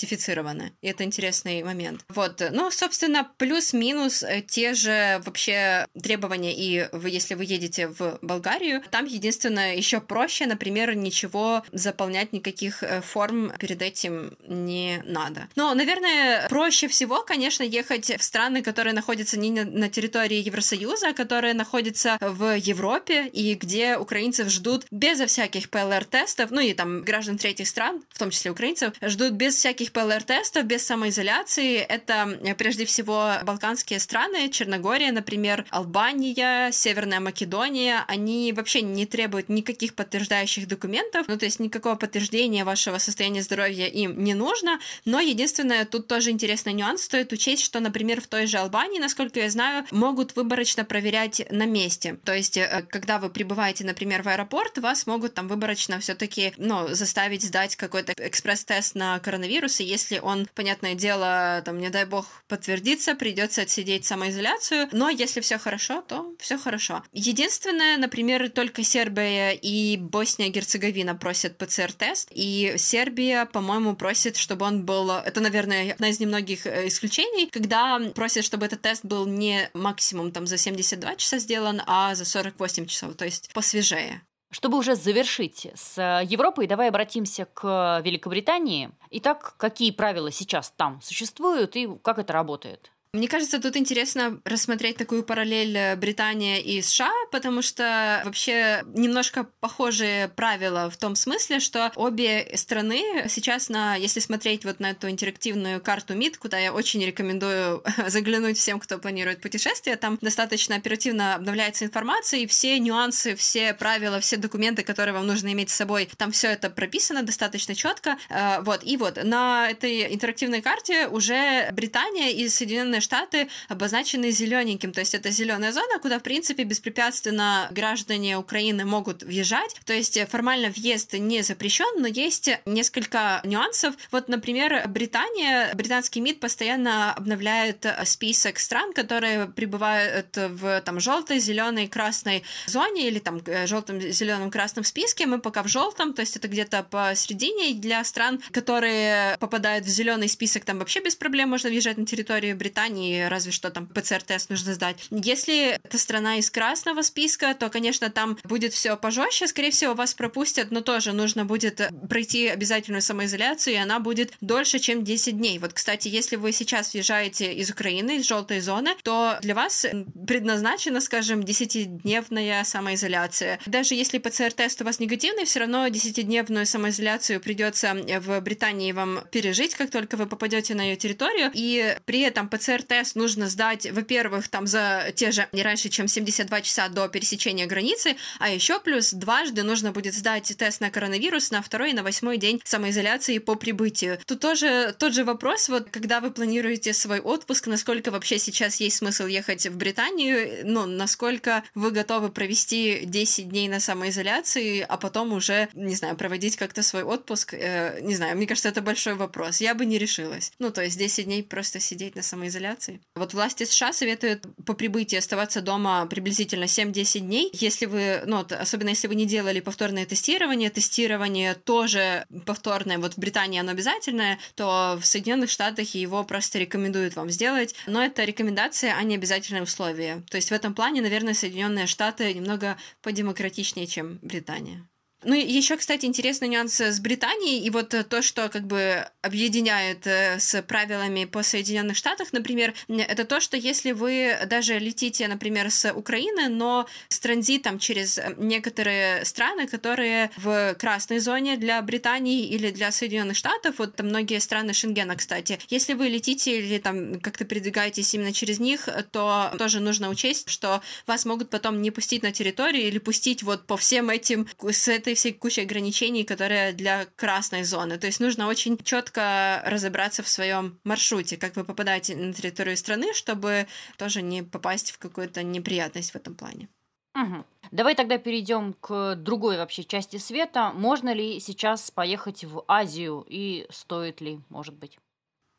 И 0.82 0.88
это 0.88 1.04
интересный 1.04 1.62
момент. 1.62 2.04
Вот. 2.08 2.42
Ну, 2.50 2.70
собственно, 2.70 3.30
плюс-минус 3.36 4.22
э, 4.22 4.42
те 4.42 4.74
же 4.74 5.20
вообще 5.24 5.86
требования 6.00 6.54
и 6.54 6.88
вы, 6.92 7.10
если 7.10 7.34
вы 7.34 7.44
едете 7.44 7.88
в 7.88 8.18
Болгарию, 8.22 8.82
там 8.90 9.04
единственное 9.04 9.76
еще 9.76 10.00
проще, 10.00 10.46
например, 10.46 10.94
ничего 10.94 11.62
заполнять, 11.72 12.32
никаких 12.32 12.82
э, 12.82 13.00
форм 13.00 13.52
перед 13.58 13.82
этим 13.82 14.36
не 14.46 15.02
надо. 15.04 15.48
Но, 15.56 15.74
наверное, 15.74 16.48
проще 16.48 16.88
всего, 16.88 17.22
конечно, 17.22 17.62
ехать 17.62 18.10
в 18.18 18.22
страны, 18.22 18.62
которые 18.62 18.94
находятся 18.94 19.38
не 19.38 19.50
на 19.50 19.88
территории 19.88 20.42
Евросоюза, 20.42 21.08
а 21.08 21.12
которые 21.12 21.54
находятся 21.54 22.18
в 22.20 22.56
Европе 22.56 23.26
и 23.26 23.54
где 23.54 23.96
украинцев 23.96 24.48
ждут 24.48 24.86
безо 24.90 25.26
всяких 25.26 25.70
ПЛР-тестов, 25.70 26.50
ну 26.50 26.60
и 26.60 26.74
там 26.74 27.02
граждан 27.02 27.38
третьих 27.38 27.68
стран, 27.68 28.02
в 28.10 28.18
том 28.18 28.30
числе 28.30 28.50
украинцев, 28.50 28.94
ждут 29.02 29.32
без 29.32 29.54
всяких 29.56 29.89
ПЛР-тестов, 29.90 30.64
без 30.64 30.84
самоизоляции. 30.86 31.76
Это 31.78 32.38
э, 32.42 32.54
прежде 32.54 32.84
всего 32.84 33.34
балканские 33.44 34.00
страны, 34.00 34.48
Черногория, 34.50 35.12
например, 35.12 35.64
Албания, 35.70 36.70
Северная 36.72 37.20
Македония. 37.20 38.04
Они 38.08 38.52
вообще 38.52 38.82
не 38.82 39.06
требуют 39.06 39.48
никаких 39.48 39.94
подтверждающих 39.94 40.68
документов, 40.68 41.26
ну 41.28 41.36
то 41.36 41.44
есть 41.44 41.60
никакого 41.60 41.94
подтверждения 41.96 42.64
вашего 42.64 42.98
состояния 42.98 43.42
здоровья 43.42 43.86
им 43.86 44.22
не 44.22 44.34
нужно, 44.34 44.80
но 45.04 45.20
единственное, 45.20 45.84
тут 45.84 46.06
тоже 46.06 46.30
интересный 46.30 46.72
нюанс, 46.72 47.02
стоит 47.02 47.32
учесть, 47.32 47.64
что, 47.64 47.80
например, 47.80 48.20
в 48.20 48.26
той 48.26 48.46
же 48.46 48.58
Албании, 48.58 48.98
насколько 48.98 49.40
я 49.40 49.50
знаю, 49.50 49.84
могут 49.90 50.36
выборочно 50.36 50.84
проверять 50.84 51.42
на 51.50 51.66
месте. 51.66 52.18
То 52.24 52.34
есть, 52.34 52.56
э, 52.56 52.84
когда 52.88 53.18
вы 53.18 53.30
прибываете, 53.30 53.84
например, 53.84 54.22
в 54.22 54.28
аэропорт, 54.28 54.78
вас 54.78 55.06
могут 55.06 55.34
там 55.34 55.48
выборочно 55.48 55.98
все-таки, 56.00 56.52
ну, 56.56 56.88
заставить 56.94 57.42
сдать 57.42 57.76
какой-то 57.76 58.12
экспресс-тест 58.16 58.94
на 58.94 59.18
коронавирус, 59.18 59.79
и 59.80 59.84
если 59.84 60.18
он, 60.18 60.46
понятное 60.54 60.94
дело, 60.94 61.62
там, 61.64 61.78
не 61.78 61.90
дай 61.90 62.04
бог, 62.04 62.26
подтвердится, 62.48 63.14
придется 63.14 63.62
отсидеть 63.62 64.04
самоизоляцию, 64.04 64.88
но 64.92 65.08
если 65.08 65.40
все 65.40 65.58
хорошо, 65.58 66.02
то 66.02 66.34
все 66.38 66.58
хорошо. 66.58 67.02
Единственное, 67.12 67.96
например, 67.96 68.50
только 68.50 68.82
Сербия 68.82 69.52
и 69.52 69.96
Босния-Герцеговина 69.96 71.14
просят 71.14 71.58
ПЦР-тест, 71.58 72.28
и 72.32 72.74
Сербия, 72.76 73.46
по-моему, 73.46 73.96
просит, 73.96 74.36
чтобы 74.36 74.66
он 74.66 74.84
был... 74.84 75.10
Это, 75.10 75.40
наверное, 75.40 75.92
одна 75.92 76.08
из 76.08 76.20
немногих 76.20 76.66
э, 76.66 76.88
исключений, 76.88 77.48
когда 77.50 78.00
просят, 78.14 78.44
чтобы 78.44 78.66
этот 78.66 78.82
тест 78.82 79.04
был 79.04 79.26
не 79.26 79.70
максимум 79.74 80.32
там 80.32 80.46
за 80.46 80.56
72 80.56 81.16
часа 81.16 81.38
сделан, 81.38 81.82
а 81.86 82.14
за 82.14 82.24
48 82.24 82.86
часов, 82.86 83.14
то 83.16 83.24
есть 83.24 83.50
посвежее. 83.52 84.22
Чтобы 84.50 84.78
уже 84.78 84.96
завершить 84.96 85.68
с 85.74 86.22
Европой, 86.24 86.66
давай 86.66 86.88
обратимся 86.88 87.44
к 87.44 88.02
Великобритании. 88.04 88.90
Итак, 89.10 89.54
какие 89.56 89.92
правила 89.92 90.32
сейчас 90.32 90.70
там 90.76 91.00
существуют 91.02 91.76
и 91.76 91.88
как 92.02 92.18
это 92.18 92.32
работает? 92.32 92.90
Мне 93.12 93.26
кажется, 93.26 93.60
тут 93.60 93.76
интересно 93.76 94.40
рассмотреть 94.44 94.96
такую 94.96 95.24
параллель 95.24 95.76
э, 95.76 95.96
Британия 95.96 96.58
и 96.58 96.80
США, 96.80 97.10
потому 97.32 97.60
что 97.60 98.22
вообще 98.24 98.84
немножко 98.94 99.48
похожие 99.58 100.28
правила 100.28 100.88
в 100.90 100.96
том 100.96 101.16
смысле, 101.16 101.58
что 101.58 101.90
обе 101.96 102.52
страны 102.54 103.26
сейчас, 103.28 103.68
на, 103.68 103.96
если 103.96 104.20
смотреть 104.20 104.64
вот 104.64 104.78
на 104.78 104.92
эту 104.92 105.10
интерактивную 105.10 105.80
карту 105.80 106.14
МИД, 106.14 106.38
куда 106.38 106.56
я 106.56 106.72
очень 106.72 107.04
рекомендую 107.04 107.82
заглянуть 108.06 108.58
всем, 108.58 108.78
кто 108.78 108.96
планирует 108.98 109.40
путешествие, 109.40 109.96
там 109.96 110.16
достаточно 110.20 110.76
оперативно 110.76 111.34
обновляется 111.34 111.86
информация, 111.86 112.38
и 112.38 112.46
все 112.46 112.78
нюансы, 112.78 113.34
все 113.34 113.74
правила, 113.74 114.20
все 114.20 114.36
документы, 114.36 114.84
которые 114.84 115.14
вам 115.14 115.26
нужно 115.26 115.52
иметь 115.52 115.70
с 115.70 115.74
собой, 115.74 116.08
там 116.16 116.30
все 116.30 116.46
это 116.52 116.70
прописано 116.70 117.24
достаточно 117.24 117.74
четко. 117.74 118.18
Э, 118.28 118.60
вот, 118.60 118.84
и 118.84 118.96
вот 118.96 119.18
на 119.24 119.68
этой 119.68 120.14
интерактивной 120.14 120.62
карте 120.62 121.08
уже 121.08 121.68
Британия 121.72 122.30
и 122.30 122.48
Соединенные 122.48 122.99
Соединенные 123.00 123.10
Штаты 123.10 123.48
обозначены 123.68 124.30
зелененьким, 124.30 124.92
то 124.92 125.00
есть 125.00 125.14
это 125.14 125.30
зеленая 125.30 125.72
зона, 125.72 125.98
куда, 126.00 126.18
в 126.18 126.22
принципе, 126.22 126.64
беспрепятственно 126.64 127.68
граждане 127.70 128.38
Украины 128.38 128.84
могут 128.84 129.22
въезжать. 129.22 129.76
То 129.84 129.92
есть 129.92 130.18
формально 130.28 130.68
въезд 130.68 131.14
не 131.14 131.42
запрещен, 131.42 132.00
но 132.00 132.06
есть 132.06 132.50
несколько 132.66 133.40
нюансов. 133.44 133.94
Вот, 134.10 134.28
например, 134.28 134.86
Британия, 134.88 135.74
британский 135.74 136.20
МИД 136.20 136.40
постоянно 136.40 137.12
обновляет 137.12 137.86
список 138.04 138.58
стран, 138.58 138.92
которые 138.92 139.46
прибывают 139.46 140.36
в 140.36 140.80
там 140.82 141.00
желтой, 141.00 141.38
зеленой, 141.38 141.88
красной 141.88 142.42
зоне 142.66 143.08
или 143.08 143.18
там 143.18 143.40
э, 143.46 143.66
желтом, 143.66 144.00
зеленом, 144.00 144.50
красном 144.50 144.84
списке. 144.84 145.26
Мы 145.26 145.40
пока 145.40 145.62
в 145.62 145.68
желтом, 145.68 146.12
то 146.12 146.20
есть 146.20 146.36
это 146.36 146.48
где-то 146.48 146.82
посередине 146.82 147.74
для 147.74 148.04
стран, 148.04 148.40
которые 148.52 149.36
попадают 149.38 149.84
в 149.86 149.88
зеленый 149.88 150.28
список, 150.28 150.64
там 150.64 150.78
вообще 150.78 151.00
без 151.00 151.16
проблем 151.16 151.50
можно 151.50 151.68
въезжать 151.70 151.98
на 151.98 152.06
территорию 152.06 152.56
Британии 152.56 152.89
Британии, 152.90 153.22
разве 153.28 153.52
что 153.52 153.70
там 153.70 153.86
ПЦР-тест 153.86 154.50
нужно 154.50 154.74
сдать. 154.74 154.96
Если 155.10 155.78
это 155.82 155.98
страна 155.98 156.36
из 156.36 156.50
красного 156.50 157.02
списка, 157.02 157.54
то, 157.54 157.68
конечно, 157.68 158.10
там 158.10 158.36
будет 158.44 158.72
все 158.72 158.96
пожестче. 158.96 159.46
Скорее 159.46 159.70
всего, 159.70 159.94
вас 159.94 160.14
пропустят, 160.14 160.70
но 160.70 160.80
тоже 160.80 161.12
нужно 161.12 161.44
будет 161.44 161.80
пройти 162.08 162.48
обязательную 162.48 163.02
самоизоляцию, 163.02 163.74
и 163.74 163.78
она 163.78 164.00
будет 164.00 164.32
дольше, 164.40 164.78
чем 164.78 165.04
10 165.04 165.38
дней. 165.38 165.58
Вот, 165.58 165.72
кстати, 165.72 166.08
если 166.08 166.36
вы 166.36 166.52
сейчас 166.52 166.92
въезжаете 166.92 167.52
из 167.52 167.70
Украины, 167.70 168.16
из 168.16 168.26
желтой 168.26 168.60
зоны, 168.60 168.90
то 169.02 169.38
для 169.40 169.54
вас 169.54 169.86
предназначена, 170.26 171.00
скажем, 171.00 171.40
10-дневная 171.40 172.64
самоизоляция. 172.64 173.60
Даже 173.66 173.94
если 173.94 174.18
ПЦР-тест 174.18 174.82
у 174.82 174.84
вас 174.84 174.98
негативный, 174.98 175.44
все 175.44 175.60
равно 175.60 175.86
10-дневную 175.86 176.64
самоизоляцию 176.64 177.40
придется 177.40 177.94
в 178.20 178.40
Британии 178.40 178.92
вам 178.92 179.20
пережить, 179.30 179.74
как 179.74 179.90
только 179.90 180.16
вы 180.16 180.26
попадете 180.26 180.74
на 180.74 180.82
ее 180.82 180.96
территорию. 180.96 181.50
И 181.54 181.96
при 182.04 182.20
этом 182.20 182.48
ПЦР 182.48 182.79
ПЦР-тест 182.80 183.16
нужно 183.16 183.48
сдать, 183.48 183.90
во-первых, 183.90 184.48
там 184.48 184.66
за 184.66 185.12
те 185.14 185.30
же 185.30 185.48
не 185.52 185.62
раньше, 185.62 185.88
чем 185.88 186.08
72 186.08 186.60
часа 186.62 186.88
до 186.88 187.08
пересечения 187.08 187.66
границы, 187.66 188.16
а 188.38 188.50
еще 188.50 188.80
плюс 188.80 189.12
дважды 189.12 189.62
нужно 189.62 189.92
будет 189.92 190.14
сдать 190.14 190.52
тест 190.56 190.80
на 190.80 190.90
коронавирус 190.90 191.50
на 191.50 191.62
второй 191.62 191.90
и 191.90 191.94
на 191.94 192.02
восьмой 192.02 192.38
день 192.38 192.60
самоизоляции 192.64 193.38
по 193.38 193.54
прибытию. 193.54 194.18
Тут 194.26 194.40
тоже 194.40 194.94
тот 194.98 195.14
же 195.14 195.24
вопрос, 195.24 195.68
вот 195.68 195.88
когда 195.90 196.20
вы 196.20 196.30
планируете 196.30 196.92
свой 196.92 197.20
отпуск, 197.20 197.66
насколько 197.66 198.10
вообще 198.10 198.38
сейчас 198.38 198.76
есть 198.76 198.96
смысл 198.96 199.26
ехать 199.26 199.66
в 199.66 199.76
Британию, 199.76 200.60
ну, 200.64 200.86
насколько 200.86 201.62
вы 201.74 201.90
готовы 201.90 202.30
провести 202.30 203.02
10 203.04 203.48
дней 203.48 203.68
на 203.68 203.80
самоизоляции, 203.80 204.84
а 204.88 204.96
потом 204.96 205.32
уже, 205.32 205.68
не 205.74 205.94
знаю, 205.94 206.16
проводить 206.16 206.56
как-то 206.56 206.82
свой 206.82 207.02
отпуск, 207.02 207.54
э, 207.54 208.00
не 208.02 208.14
знаю, 208.14 208.36
мне 208.36 208.46
кажется, 208.46 208.68
это 208.68 208.82
большой 208.82 209.14
вопрос. 209.14 209.60
Я 209.60 209.74
бы 209.74 209.84
не 209.86 209.98
решилась. 209.98 210.52
Ну, 210.58 210.70
то 210.70 210.82
есть 210.82 210.98
10 210.98 211.24
дней 211.24 211.42
просто 211.42 211.80
сидеть 211.80 212.16
на 212.16 212.22
самоизоляции. 212.22 212.69
Вот 213.14 213.34
власти 213.34 213.64
США 213.64 213.92
советуют 213.92 214.44
по 214.66 214.74
прибытии 214.74 215.16
оставаться 215.16 215.60
дома 215.60 216.06
приблизительно 216.06 216.64
7-10 216.64 217.20
дней. 217.20 217.50
Если 217.52 217.86
вы, 217.86 218.22
ну, 218.26 218.44
особенно 218.48 218.90
если 218.90 219.08
вы 219.08 219.14
не 219.14 219.26
делали 219.26 219.60
повторное 219.60 220.06
тестирование, 220.06 220.70
тестирование 220.70 221.54
тоже 221.54 222.26
повторное, 222.46 222.98
вот 222.98 223.14
в 223.14 223.18
Британии 223.18 223.60
оно 223.60 223.72
обязательное, 223.72 224.38
то 224.54 224.98
в 225.00 225.06
Соединенных 225.06 225.50
Штатах 225.50 225.94
его 225.94 226.24
просто 226.24 226.58
рекомендуют 226.58 227.16
вам 227.16 227.30
сделать. 227.30 227.74
Но 227.86 228.02
это 228.02 228.24
рекомендация, 228.24 228.94
а 228.94 229.02
не 229.02 229.14
обязательное 229.14 229.62
условие. 229.62 230.24
То 230.30 230.36
есть 230.36 230.50
в 230.50 230.54
этом 230.54 230.74
плане, 230.74 231.02
наверное, 231.02 231.34
Соединенные 231.34 231.86
Штаты 231.86 232.32
немного 232.34 232.76
подемократичнее, 233.02 233.86
чем 233.86 234.18
Британия. 234.22 234.86
Ну, 235.22 235.34
еще, 235.34 235.76
кстати, 235.76 236.06
интересный 236.06 236.48
нюанс 236.48 236.80
с 236.80 236.98
Британией, 236.98 237.60
и 237.60 237.68
вот 237.68 237.92
э, 237.92 238.04
то, 238.04 238.22
что 238.22 238.48
как 238.48 238.66
бы 238.66 239.06
объединяет 239.20 240.06
э, 240.06 240.38
с 240.38 240.62
правилами 240.62 241.26
по 241.26 241.42
Соединенных 241.42 241.98
Штатах, 241.98 242.32
например, 242.32 242.72
это 242.88 243.26
то, 243.26 243.38
что 243.38 243.58
если 243.58 243.92
вы 243.92 244.38
даже 244.46 244.78
летите, 244.78 245.28
например, 245.28 245.70
с 245.70 245.92
Украины, 245.92 246.48
но 246.48 246.86
с 247.08 247.20
транзитом 247.20 247.78
через 247.78 248.16
э, 248.16 248.34
некоторые 248.38 249.26
страны, 249.26 249.66
которые 249.66 250.30
в 250.38 250.74
красной 250.78 251.18
зоне 251.18 251.58
для 251.58 251.82
Британии 251.82 252.46
или 252.46 252.70
для 252.70 252.90
Соединенных 252.90 253.36
Штатов, 253.36 253.74
вот 253.76 253.96
там 253.96 254.06
многие 254.06 254.40
страны 254.40 254.72
Шенгена, 254.72 255.16
кстати, 255.16 255.58
если 255.68 255.92
вы 255.92 256.08
летите 256.08 256.58
или 256.58 256.78
там 256.78 257.20
как-то 257.20 257.44
передвигаетесь 257.44 258.14
именно 258.14 258.32
через 258.32 258.58
них, 258.58 258.88
то 259.12 259.52
тоже 259.58 259.80
нужно 259.80 260.08
учесть, 260.08 260.48
что 260.48 260.80
вас 261.06 261.26
могут 261.26 261.50
потом 261.50 261.82
не 261.82 261.90
пустить 261.90 262.22
на 262.22 262.32
территорию 262.32 262.88
или 262.88 262.98
пустить 262.98 263.42
вот 263.42 263.66
по 263.66 263.76
всем 263.76 264.08
этим, 264.08 264.48
с 264.62 264.88
этой 264.88 265.09
этой 265.10 265.16
всей 265.16 265.32
кучей 265.32 265.62
ограничений, 265.62 266.24
которые 266.24 266.72
для 266.72 267.06
красной 267.16 267.64
зоны. 267.64 267.98
То 267.98 268.06
есть 268.06 268.20
нужно 268.20 268.46
очень 268.46 268.78
четко 268.78 269.62
разобраться 269.66 270.22
в 270.22 270.28
своем 270.28 270.78
маршруте, 270.84 271.36
как 271.36 271.56
вы 271.56 271.64
попадаете 271.64 272.14
на 272.16 272.32
территорию 272.32 272.76
страны, 272.76 273.12
чтобы 273.14 273.66
тоже 273.96 274.22
не 274.22 274.42
попасть 274.42 274.92
в 274.92 274.98
какую-то 274.98 275.42
неприятность 275.42 276.12
в 276.12 276.16
этом 276.16 276.34
плане. 276.34 276.68
Угу. 277.14 277.44
Давай 277.72 277.94
тогда 277.94 278.18
перейдем 278.18 278.74
к 278.74 279.16
другой 279.16 279.56
вообще 279.56 279.82
части 279.82 280.16
света. 280.18 280.72
Можно 280.74 281.12
ли 281.12 281.40
сейчас 281.40 281.90
поехать 281.90 282.44
в 282.44 282.64
Азию 282.68 283.26
и 283.28 283.66
стоит 283.70 284.20
ли, 284.20 284.40
может 284.48 284.74
быть? 284.74 284.98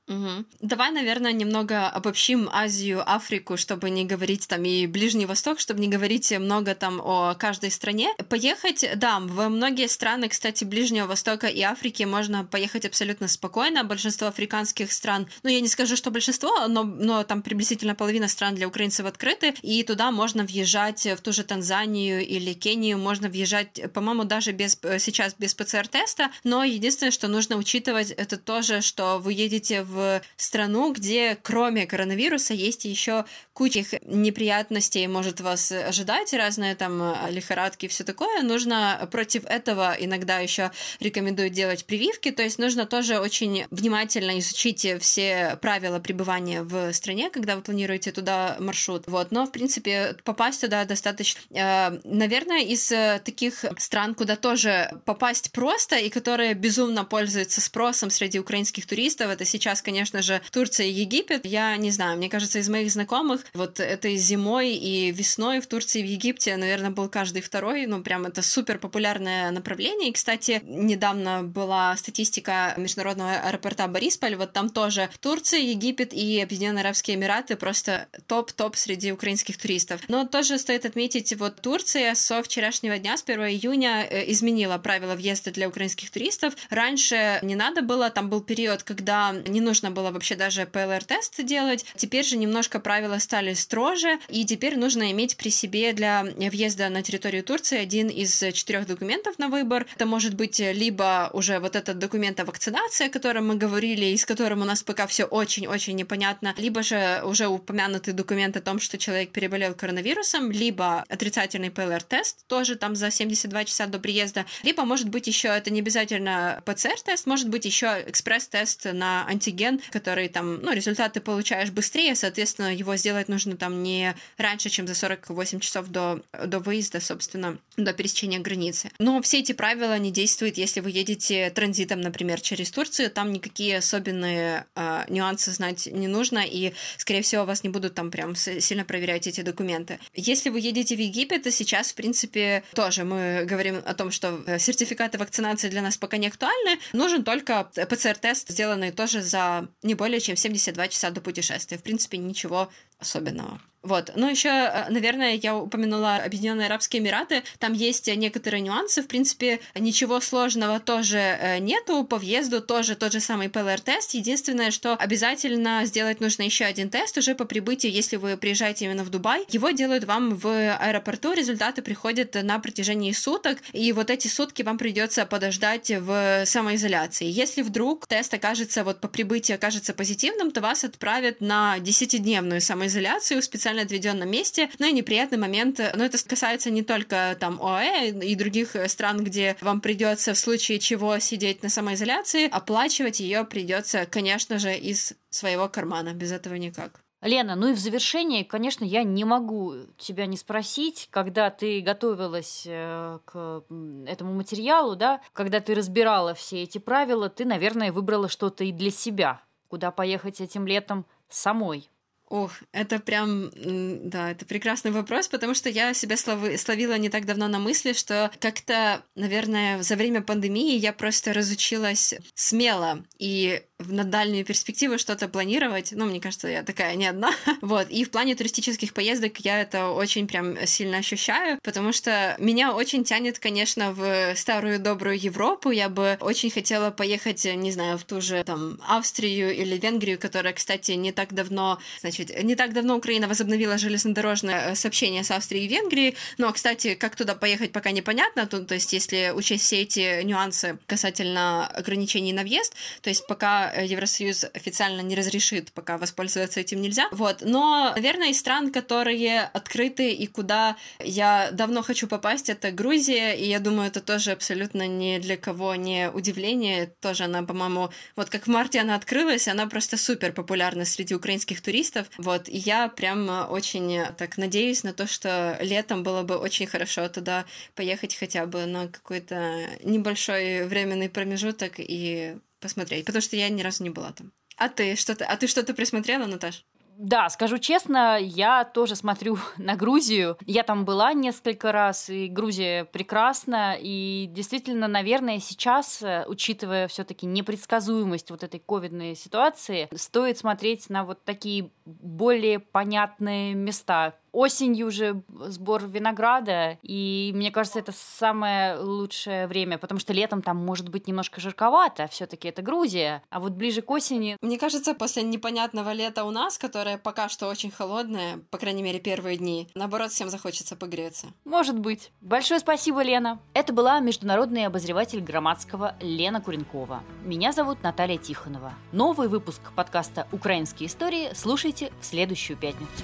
Угу. 0.07 0.45
Давай, 0.61 0.91
наверное, 0.91 1.31
немного 1.31 1.87
обобщим 1.87 2.49
Азию, 2.51 3.01
Африку, 3.05 3.55
чтобы 3.55 3.89
не 3.89 4.03
говорить 4.03 4.47
там 4.47 4.65
и 4.65 4.85
Ближний 4.87 5.25
Восток, 5.25 5.59
чтобы 5.59 5.79
не 5.79 5.87
говорить 5.87 6.31
много 6.37 6.75
там 6.75 6.99
о 6.99 7.35
каждой 7.35 7.71
стране. 7.71 8.09
Поехать, 8.27 8.85
да, 8.95 9.19
в 9.19 9.47
многие 9.47 9.87
страны, 9.87 10.27
кстати, 10.27 10.63
Ближнего 10.65 11.07
Востока 11.07 11.47
и 11.47 11.61
Африки 11.61 12.03
можно 12.03 12.43
поехать 12.43 12.85
абсолютно 12.85 13.27
спокойно. 13.27 13.83
Большинство 13.83 14.27
африканских 14.27 14.91
стран, 14.91 15.27
ну, 15.43 15.49
я 15.49 15.61
не 15.61 15.69
скажу, 15.69 15.95
что 15.95 16.11
большинство, 16.11 16.67
но, 16.67 16.83
но 16.83 17.23
там 17.23 17.41
приблизительно 17.41 17.95
половина 17.95 18.27
стран 18.27 18.55
для 18.55 18.67
украинцев 18.67 19.05
открыты, 19.05 19.53
и 19.61 19.83
туда 19.83 20.11
можно 20.11 20.43
въезжать 20.43 21.05
в 21.05 21.21
ту 21.21 21.31
же 21.31 21.43
Танзанию 21.43 22.25
или 22.25 22.53
Кению, 22.53 22.97
можно 22.97 23.29
въезжать, 23.29 23.81
по-моему, 23.93 24.25
даже 24.25 24.51
без, 24.51 24.77
сейчас 24.99 25.35
без 25.37 25.53
ПЦР-теста, 25.53 26.31
но 26.43 26.63
единственное, 26.63 27.11
что 27.11 27.27
нужно 27.27 27.55
учитывать, 27.55 28.11
это 28.11 28.37
тоже, 28.37 28.81
что 28.81 29.19
вы 29.19 29.33
едете 29.33 29.83
в 29.83 30.00
страну, 30.37 30.93
где 30.93 31.37
кроме 31.41 31.85
коронавируса 31.85 32.53
есть 32.53 32.85
еще 32.85 33.25
куча 33.53 33.85
неприятностей 34.05 35.07
может 35.07 35.41
вас 35.41 35.71
ожидать, 35.71 36.33
разные 36.33 36.75
там 36.75 37.01
э, 37.01 37.31
лихорадки 37.31 37.85
и 37.85 37.87
все 37.87 38.03
такое. 38.03 38.41
Нужно 38.41 39.07
против 39.11 39.45
этого 39.45 39.95
иногда 39.99 40.39
еще 40.39 40.71
рекомендуют 40.99 41.53
делать 41.53 41.85
прививки, 41.85 42.31
то 42.31 42.43
есть 42.43 42.59
нужно 42.59 42.85
тоже 42.85 43.19
очень 43.19 43.65
внимательно 43.69 44.39
изучить 44.39 44.87
все 44.99 45.57
правила 45.61 45.99
пребывания 45.99 46.63
в 46.63 46.91
стране, 46.93 47.29
когда 47.29 47.55
вы 47.55 47.61
планируете 47.61 48.11
туда 48.11 48.55
маршрут. 48.59 49.03
Вот, 49.07 49.31
но 49.31 49.45
в 49.45 49.51
принципе 49.51 50.15
попасть 50.23 50.61
туда 50.61 50.85
достаточно. 50.85 51.41
Э, 51.51 51.99
наверное, 52.03 52.61
из 52.61 52.91
э, 52.91 53.21
таких 53.23 53.65
стран, 53.77 54.15
куда 54.15 54.35
тоже 54.35 54.91
попасть 55.05 55.51
просто 55.51 55.97
и 55.97 56.09
которые 56.09 56.53
безумно 56.53 57.05
пользуются 57.05 57.61
спросом 57.61 58.09
среди 58.09 58.39
украинских 58.39 58.85
туристов, 58.87 59.29
это 59.29 59.45
сейчас, 59.45 59.80
конечно 59.81 60.21
же, 60.21 60.41
Турция 60.51 60.87
и 60.87 60.91
Египет. 60.91 61.45
Я 61.45 61.75
не 61.77 61.91
знаю, 61.91 62.17
мне 62.17 62.29
кажется, 62.29 62.59
из 62.59 62.69
моих 62.69 62.91
знакомых 62.91 63.45
вот 63.53 63.79
этой 63.79 64.15
зимой 64.17 64.73
и 64.73 65.11
весной 65.11 65.59
в 65.59 65.67
Турции 65.67 66.01
и 66.01 66.03
в 66.03 66.07
Египте, 66.07 66.55
наверное, 66.57 66.91
был 66.91 67.09
каждый 67.09 67.41
второй, 67.41 67.85
ну, 67.85 68.01
прям 68.01 68.25
это 68.25 68.41
супер 68.41 68.77
популярное 68.77 69.51
направление. 69.51 70.09
И, 70.09 70.13
кстати, 70.13 70.61
недавно 70.63 71.43
была 71.43 71.95
статистика 71.97 72.73
международного 72.77 73.31
аэропорта 73.31 73.87
Борисполь, 73.87 74.35
вот 74.35 74.53
там 74.53 74.69
тоже 74.69 75.09
Турция, 75.19 75.59
Египет 75.59 76.13
и 76.13 76.39
Объединенные 76.41 76.81
Арабские 76.81 77.17
Эмираты 77.17 77.55
просто 77.55 78.07
топ-топ 78.27 78.75
среди 78.75 79.11
украинских 79.11 79.57
туристов. 79.57 80.01
Но 80.07 80.25
тоже 80.25 80.57
стоит 80.57 80.85
отметить, 80.85 81.33
вот 81.37 81.61
Турция 81.61 82.15
со 82.15 82.41
вчерашнего 82.43 82.97
дня, 82.97 83.17
с 83.17 83.23
1 83.23 83.39
июня, 83.47 84.07
э, 84.09 84.31
изменила 84.31 84.77
правила 84.77 85.15
въезда 85.15 85.51
для 85.51 85.67
украинских 85.67 86.11
туристов. 86.11 86.55
Раньше 86.69 87.39
не 87.41 87.55
надо 87.55 87.81
было, 87.81 88.09
там 88.09 88.29
был 88.29 88.41
период, 88.41 88.83
когда 88.83 89.33
не 89.47 89.59
нужно 89.59 89.70
нужно 89.71 89.89
было 89.89 90.11
вообще 90.11 90.35
даже 90.35 90.65
ПЛР-тест 90.65 91.41
делать. 91.45 91.85
Теперь 91.95 92.25
же 92.25 92.35
немножко 92.35 92.81
правила 92.81 93.19
стали 93.19 93.53
строже, 93.53 94.19
и 94.27 94.43
теперь 94.43 94.77
нужно 94.77 95.11
иметь 95.11 95.37
при 95.37 95.47
себе 95.47 95.93
для 95.93 96.23
въезда 96.23 96.89
на 96.89 97.01
территорию 97.01 97.41
Турции 97.41 97.77
один 97.77 98.09
из 98.09 98.37
четырех 98.51 98.85
документов 98.85 99.39
на 99.39 99.47
выбор. 99.47 99.87
Это 99.95 100.05
может 100.05 100.33
быть 100.33 100.59
либо 100.59 101.29
уже 101.31 101.59
вот 101.59 101.77
этот 101.77 101.99
документ 101.99 102.37
о 102.41 102.43
вакцинации, 102.43 103.07
о 103.07 103.09
котором 103.09 103.47
мы 103.47 103.55
говорили, 103.55 104.07
и 104.07 104.17
с 104.17 104.25
которым 104.25 104.61
у 104.61 104.65
нас 104.65 104.83
пока 104.83 105.07
все 105.07 105.23
очень-очень 105.23 105.95
непонятно, 105.95 106.53
либо 106.57 106.83
же 106.83 107.21
уже 107.23 107.47
упомянутый 107.47 108.13
документ 108.13 108.57
о 108.57 108.61
том, 108.61 108.81
что 108.81 108.97
человек 108.97 109.31
переболел 109.31 109.73
коронавирусом, 109.73 110.51
либо 110.51 111.05
отрицательный 111.07 111.71
ПЛР-тест, 111.71 112.45
тоже 112.47 112.75
там 112.75 112.97
за 112.97 113.09
72 113.09 113.63
часа 113.63 113.87
до 113.87 113.99
приезда, 113.99 114.45
либо 114.63 114.83
может 114.83 115.07
быть 115.07 115.27
еще, 115.27 115.47
это 115.47 115.71
не 115.71 115.79
обязательно 115.79 116.61
ПЦР-тест, 116.65 117.25
может 117.25 117.47
быть 117.47 117.63
еще 117.63 118.03
экспресс-тест 118.05 118.87
на 118.91 119.25
антиген, 119.27 119.60
антиген, 119.61 119.81
который 119.91 120.27
там, 120.29 120.61
ну, 120.61 120.73
результаты 120.73 121.21
получаешь 121.21 121.69
быстрее, 121.71 122.15
соответственно, 122.15 122.73
его 122.75 122.95
сделать 122.95 123.29
нужно 123.29 123.57
там 123.57 123.83
не 123.83 124.15
раньше, 124.37 124.69
чем 124.69 124.87
за 124.87 124.95
48 124.95 125.59
часов 125.59 125.87
до, 125.87 126.21
до 126.45 126.59
выезда, 126.59 126.99
собственно, 126.99 127.57
до 127.77 127.93
пересечения 127.93 128.39
границы. 128.39 128.91
Но 128.99 129.21
все 129.21 129.39
эти 129.39 129.53
правила 129.53 129.97
не 129.97 130.11
действуют, 130.11 130.57
если 130.57 130.79
вы 130.79 130.91
едете 130.91 131.49
транзитом, 131.49 132.01
например, 132.01 132.41
через 132.41 132.71
Турцию, 132.71 133.11
там 133.11 133.31
никакие 133.31 133.77
особенные 133.77 134.65
э, 134.75 135.03
нюансы 135.09 135.51
знать 135.51 135.87
не 135.91 136.07
нужно, 136.07 136.43
и, 136.45 136.73
скорее 136.97 137.21
всего, 137.21 137.45
вас 137.45 137.63
не 137.63 137.69
будут 137.69 137.95
там 137.95 138.11
прям 138.11 138.35
сильно 138.35 138.85
проверять 138.85 139.27
эти 139.27 139.41
документы. 139.41 139.99
Если 140.13 140.49
вы 140.49 140.59
едете 140.59 140.95
в 140.95 140.99
Египет, 140.99 141.43
то 141.43 141.51
сейчас, 141.51 141.91
в 141.91 141.95
принципе, 141.95 142.63
тоже 142.73 143.03
мы 143.03 143.45
говорим 143.45 143.81
о 143.85 143.93
том, 143.93 144.11
что 144.11 144.41
э, 144.45 144.59
сертификаты 144.59 145.17
вакцинации 145.17 145.69
для 145.69 145.81
нас 145.81 145.97
пока 145.97 146.17
не 146.17 146.27
актуальны, 146.27 146.79
нужен 146.93 147.23
только 147.23 147.69
ПЦР-тест, 147.75 148.49
сделанный 148.49 148.91
тоже 148.91 149.21
за 149.21 149.50
не 149.83 149.95
более 149.95 150.19
чем 150.19 150.35
72 150.35 150.87
часа 150.89 151.11
до 151.11 151.21
путешествия. 151.21 151.77
В 151.77 151.83
принципе, 151.83 152.17
ничего 152.17 152.69
особенного. 153.01 153.59
Вот. 153.83 154.11
Ну, 154.15 154.29
еще, 154.29 154.49
э, 154.49 154.89
наверное, 154.89 155.35
я 155.35 155.57
упомянула 155.57 156.17
Объединенные 156.17 156.67
Арабские 156.67 157.01
Эмираты. 157.01 157.43
Там 157.57 157.73
есть 157.73 158.07
некоторые 158.15 158.61
нюансы. 158.61 159.01
В 159.01 159.07
принципе, 159.07 159.59
ничего 159.73 160.21
сложного 160.21 160.79
тоже 160.79 161.17
э, 161.17 161.57
нету. 161.59 162.03
По 162.03 162.17
въезду 162.17 162.61
тоже 162.61 162.95
тот 162.95 163.11
же 163.11 163.19
самый 163.19 163.49
ПЛР-тест. 163.49 164.13
Единственное, 164.13 164.69
что 164.69 164.93
обязательно 164.93 165.81
сделать 165.85 166.19
нужно 166.19 166.43
еще 166.43 166.65
один 166.65 166.89
тест 166.89 167.17
уже 167.17 167.33
по 167.33 167.45
прибытии, 167.45 167.89
если 167.89 168.17
вы 168.17 168.37
приезжаете 168.37 168.85
именно 168.85 169.03
в 169.03 169.09
Дубай. 169.09 169.45
Его 169.49 169.71
делают 169.71 170.03
вам 170.03 170.35
в 170.35 170.47
аэропорту. 170.75 171.33
Результаты 171.33 171.81
приходят 171.81 172.35
на 172.35 172.59
протяжении 172.59 173.11
суток. 173.13 173.57
И 173.73 173.91
вот 173.93 174.11
эти 174.11 174.27
сутки 174.27 174.61
вам 174.61 174.77
придется 174.77 175.25
подождать 175.25 175.89
в 175.89 176.45
самоизоляции. 176.45 177.25
Если 177.25 177.63
вдруг 177.63 178.05
тест 178.05 178.31
окажется, 178.33 178.83
вот 178.83 178.99
по 179.01 179.07
прибытии 179.07 179.53
окажется 179.53 179.93
позитивным, 179.93 180.51
то 180.51 180.61
вас 180.61 180.83
отправят 180.83 181.41
на 181.41 181.77
10-дневную 181.79 182.59
самоизоляцию 182.59 182.90
в 182.91 183.43
специальном 183.43 183.61
специально 183.61 183.83
отведенном 183.83 184.29
месте. 184.29 184.69
Ну 184.79 184.87
и 184.87 184.91
неприятный 184.91 185.37
момент, 185.37 185.79
но 185.95 186.03
это 186.03 186.17
касается 186.27 186.71
не 186.71 186.83
только 186.83 187.37
там 187.39 187.61
ОАЭ 187.61 188.09
и 188.09 188.35
других 188.35 188.75
стран, 188.87 189.23
где 189.23 189.55
вам 189.61 189.81
придется 189.81 190.33
в 190.33 190.37
случае 190.37 190.79
чего 190.79 191.19
сидеть 191.19 191.63
на 191.63 191.69
самоизоляции, 191.69 192.49
оплачивать 192.49 193.19
ее 193.19 193.43
придется, 193.43 194.07
конечно 194.09 194.57
же, 194.57 194.75
из 194.75 195.13
своего 195.29 195.69
кармана. 195.69 196.13
Без 196.13 196.31
этого 196.31 196.55
никак. 196.55 197.01
Лена, 197.21 197.55
ну 197.55 197.69
и 197.69 197.73
в 197.73 197.79
завершение, 197.79 198.43
конечно, 198.43 198.83
я 198.83 199.03
не 199.03 199.25
могу 199.25 199.75
тебя 199.99 200.25
не 200.25 200.37
спросить, 200.37 201.07
когда 201.11 201.51
ты 201.51 201.81
готовилась 201.81 202.63
э, 202.65 203.19
к 203.25 203.63
этому 204.07 204.33
материалу, 204.33 204.95
да, 204.95 205.21
когда 205.33 205.59
ты 205.59 205.75
разбирала 205.75 206.33
все 206.33 206.63
эти 206.63 206.79
правила, 206.79 207.29
ты, 207.29 207.45
наверное, 207.45 207.91
выбрала 207.91 208.27
что-то 208.27 208.63
и 208.63 208.71
для 208.71 208.89
себя, 208.89 209.39
куда 209.67 209.91
поехать 209.91 210.41
этим 210.41 210.65
летом 210.65 211.05
самой. 211.29 211.87
Ох, 212.31 212.53
это 212.71 212.99
прям, 212.99 213.51
да, 213.53 214.31
это 214.31 214.45
прекрасный 214.45 214.91
вопрос, 214.91 215.27
потому 215.27 215.53
что 215.53 215.67
я 215.67 215.93
себя 215.93 216.15
слови, 216.15 216.55
словила 216.55 216.97
не 216.97 217.09
так 217.09 217.25
давно 217.25 217.49
на 217.49 217.59
мысли, 217.59 217.91
что 217.91 218.31
как-то, 218.39 219.03
наверное, 219.15 219.83
за 219.83 219.97
время 219.97 220.21
пандемии 220.21 220.77
я 220.77 220.93
просто 220.93 221.33
разучилась 221.33 222.13
смело 222.33 223.03
и 223.19 223.61
на 223.89 224.03
дальнюю 224.03 224.45
перспективу 224.45 224.97
что-то 224.97 225.27
планировать. 225.27 225.91
Ну, 225.91 226.05
мне 226.05 226.19
кажется, 226.19 226.47
я 226.47 226.63
такая 226.63 226.95
не 226.95 227.07
одна. 227.07 227.31
вот. 227.61 227.89
И 227.89 228.03
в 228.03 228.11
плане 228.11 228.35
туристических 228.35 228.93
поездок 228.93 229.37
я 229.39 229.61
это 229.61 229.89
очень 229.89 230.27
прям 230.27 230.65
сильно 230.65 230.97
ощущаю, 230.97 231.59
потому 231.63 231.93
что 231.93 232.35
меня 232.39 232.73
очень 232.73 233.03
тянет, 233.03 233.39
конечно, 233.39 233.91
в 233.91 234.35
старую 234.35 234.79
добрую 234.79 235.19
Европу. 235.19 235.71
Я 235.71 235.89
бы 235.89 236.17
очень 236.21 236.51
хотела 236.51 236.91
поехать, 236.91 237.45
не 237.45 237.71
знаю, 237.71 237.97
в 237.97 238.03
ту 238.03 238.21
же 238.21 238.43
там 238.43 238.79
Австрию 238.87 239.53
или 239.55 239.77
Венгрию, 239.77 240.19
которая, 240.19 240.53
кстати, 240.53 240.91
не 240.91 241.11
так 241.11 241.33
давно, 241.33 241.79
значит, 241.99 242.20
не 242.43 242.55
так 242.55 242.73
давно 242.73 242.97
Украина 242.97 243.27
возобновила 243.27 243.77
железнодорожное 243.77 244.71
э, 244.71 244.75
сообщение 244.75 245.23
с 245.23 245.31
Австрией 245.31 245.65
и 245.65 245.69
Венгрией. 245.69 246.15
Но, 246.37 246.51
кстати, 246.53 246.95
как 246.95 247.15
туда 247.15 247.35
поехать, 247.35 247.71
пока 247.71 247.91
непонятно. 247.91 248.45
То, 248.45 248.59
то 248.63 248.75
есть, 248.75 248.93
если 248.93 249.31
учесть 249.35 249.65
все 249.65 249.81
эти 249.81 250.21
нюансы 250.23 250.77
касательно 250.85 251.67
ограничений 251.67 252.33
на 252.33 252.43
въезд, 252.43 252.75
то 253.01 253.09
есть 253.09 253.25
пока 253.27 253.71
Э, 253.73 253.85
Евросоюз 253.85 254.45
официально 254.53 255.01
не 255.01 255.15
разрешит, 255.15 255.71
пока 255.71 255.97
воспользоваться 255.97 256.59
этим 256.59 256.81
нельзя. 256.81 257.07
Вот. 257.11 257.41
Но, 257.41 257.91
наверное, 257.95 258.29
из 258.29 258.39
стран, 258.39 258.71
которые 258.71 259.41
открыты 259.41 260.11
и 260.11 260.27
куда 260.27 260.75
я 260.99 261.49
давно 261.51 261.81
хочу 261.81 262.07
попасть, 262.07 262.49
это 262.49 262.71
Грузия, 262.71 263.33
и 263.33 263.47
я 263.47 263.59
думаю, 263.59 263.87
это 263.87 264.01
тоже 264.01 264.31
абсолютно 264.31 264.87
ни 264.87 265.19
для 265.19 265.37
кого 265.37 265.75
не 265.75 266.09
удивление. 266.09 266.87
Тоже 267.01 267.25
она, 267.25 267.43
по-моему, 267.43 267.89
вот 268.15 268.29
как 268.29 268.47
в 268.47 268.49
марте 268.49 268.79
она 268.79 268.95
открылась, 268.95 269.47
она 269.47 269.67
просто 269.67 269.97
супер 269.97 270.31
популярна 270.31 270.85
среди 270.85 271.15
украинских 271.15 271.61
туристов. 271.61 272.07
Вот. 272.17 272.49
И 272.49 272.57
я 272.57 272.89
прям 272.89 273.29
очень 273.49 274.05
так 274.17 274.37
надеюсь 274.37 274.83
на 274.83 274.93
то, 274.93 275.07
что 275.07 275.57
летом 275.61 276.03
было 276.03 276.23
бы 276.23 276.37
очень 276.37 276.67
хорошо 276.67 277.07
туда 277.09 277.45
поехать 277.75 278.15
хотя 278.15 278.45
бы 278.45 278.65
на 278.65 278.87
какой-то 278.87 279.67
небольшой 279.83 280.65
временный 280.65 281.09
промежуток 281.09 281.73
и 281.77 282.37
посмотреть, 282.59 283.05
потому 283.05 283.21
что 283.21 283.35
я 283.35 283.49
ни 283.49 283.61
разу 283.61 283.83
не 283.83 283.89
была 283.89 284.11
там. 284.11 284.31
А 284.57 284.69
ты 284.69 284.95
что-то, 284.95 285.25
а 285.25 285.37
ты 285.37 285.47
что-то 285.47 285.73
присмотрела, 285.73 286.27
Наташ? 286.27 286.63
Да, 287.03 287.29
скажу 287.29 287.57
честно, 287.57 288.19
я 288.21 288.63
тоже 288.63 288.95
смотрю 288.95 289.39
на 289.57 289.75
Грузию. 289.75 290.37
Я 290.45 290.61
там 290.61 290.85
была 290.85 291.13
несколько 291.13 291.71
раз, 291.71 292.11
и 292.11 292.27
Грузия 292.27 292.85
прекрасна. 292.85 293.75
И 293.79 294.27
действительно, 294.29 294.87
наверное, 294.87 295.39
сейчас, 295.39 296.03
э, 296.03 296.25
учитывая 296.27 296.87
все-таки 296.87 297.25
непредсказуемость 297.25 298.29
вот 298.29 298.43
этой 298.43 298.59
ковидной 298.59 299.15
ситуации, 299.15 299.89
стоит 299.95 300.37
смотреть 300.37 300.91
на 300.91 301.03
вот 301.03 301.23
такие 301.23 301.71
более 301.85 302.59
понятные 302.59 303.55
места, 303.55 304.13
осенью 304.31 304.87
уже 304.87 305.21
сбор 305.47 305.85
винограда, 305.85 306.77
и 306.81 307.31
мне 307.35 307.51
кажется, 307.51 307.79
это 307.79 307.93
самое 307.93 308.77
лучшее 308.77 309.47
время, 309.47 309.77
потому 309.77 309.99
что 309.99 310.13
летом 310.13 310.41
там 310.41 310.57
может 310.57 310.89
быть 310.89 311.07
немножко 311.07 311.41
жарковато, 311.41 312.07
все 312.07 312.25
таки 312.25 312.47
это 312.47 312.61
Грузия, 312.61 313.23
а 313.29 313.39
вот 313.39 313.53
ближе 313.53 313.81
к 313.81 313.89
осени... 313.89 314.37
Мне 314.41 314.57
кажется, 314.57 314.93
после 314.93 315.23
непонятного 315.23 315.91
лета 315.91 316.23
у 316.23 316.31
нас, 316.31 316.57
которое 316.57 316.97
пока 316.97 317.29
что 317.29 317.47
очень 317.47 317.71
холодное, 317.71 318.39
по 318.49 318.57
крайней 318.57 318.83
мере, 318.83 318.99
первые 318.99 319.37
дни, 319.37 319.69
наоборот, 319.75 320.11
всем 320.11 320.29
захочется 320.29 320.75
погреться. 320.75 321.27
Может 321.45 321.79
быть. 321.79 322.11
Большое 322.21 322.59
спасибо, 322.59 323.01
Лена. 323.01 323.39
Это 323.53 323.73
была 323.73 323.99
международный 323.99 324.65
обозреватель 324.65 325.21
Громадского 325.21 325.95
Лена 325.99 326.41
Куренкова. 326.41 327.03
Меня 327.23 327.51
зовут 327.51 327.83
Наталья 327.83 328.17
Тихонова. 328.17 328.73
Новый 328.91 329.27
выпуск 329.27 329.61
подкаста 329.75 330.27
«Украинские 330.31 330.87
истории» 330.87 331.31
слушайте 331.33 331.91
в 331.99 332.05
следующую 332.05 332.57
пятницу. 332.57 333.03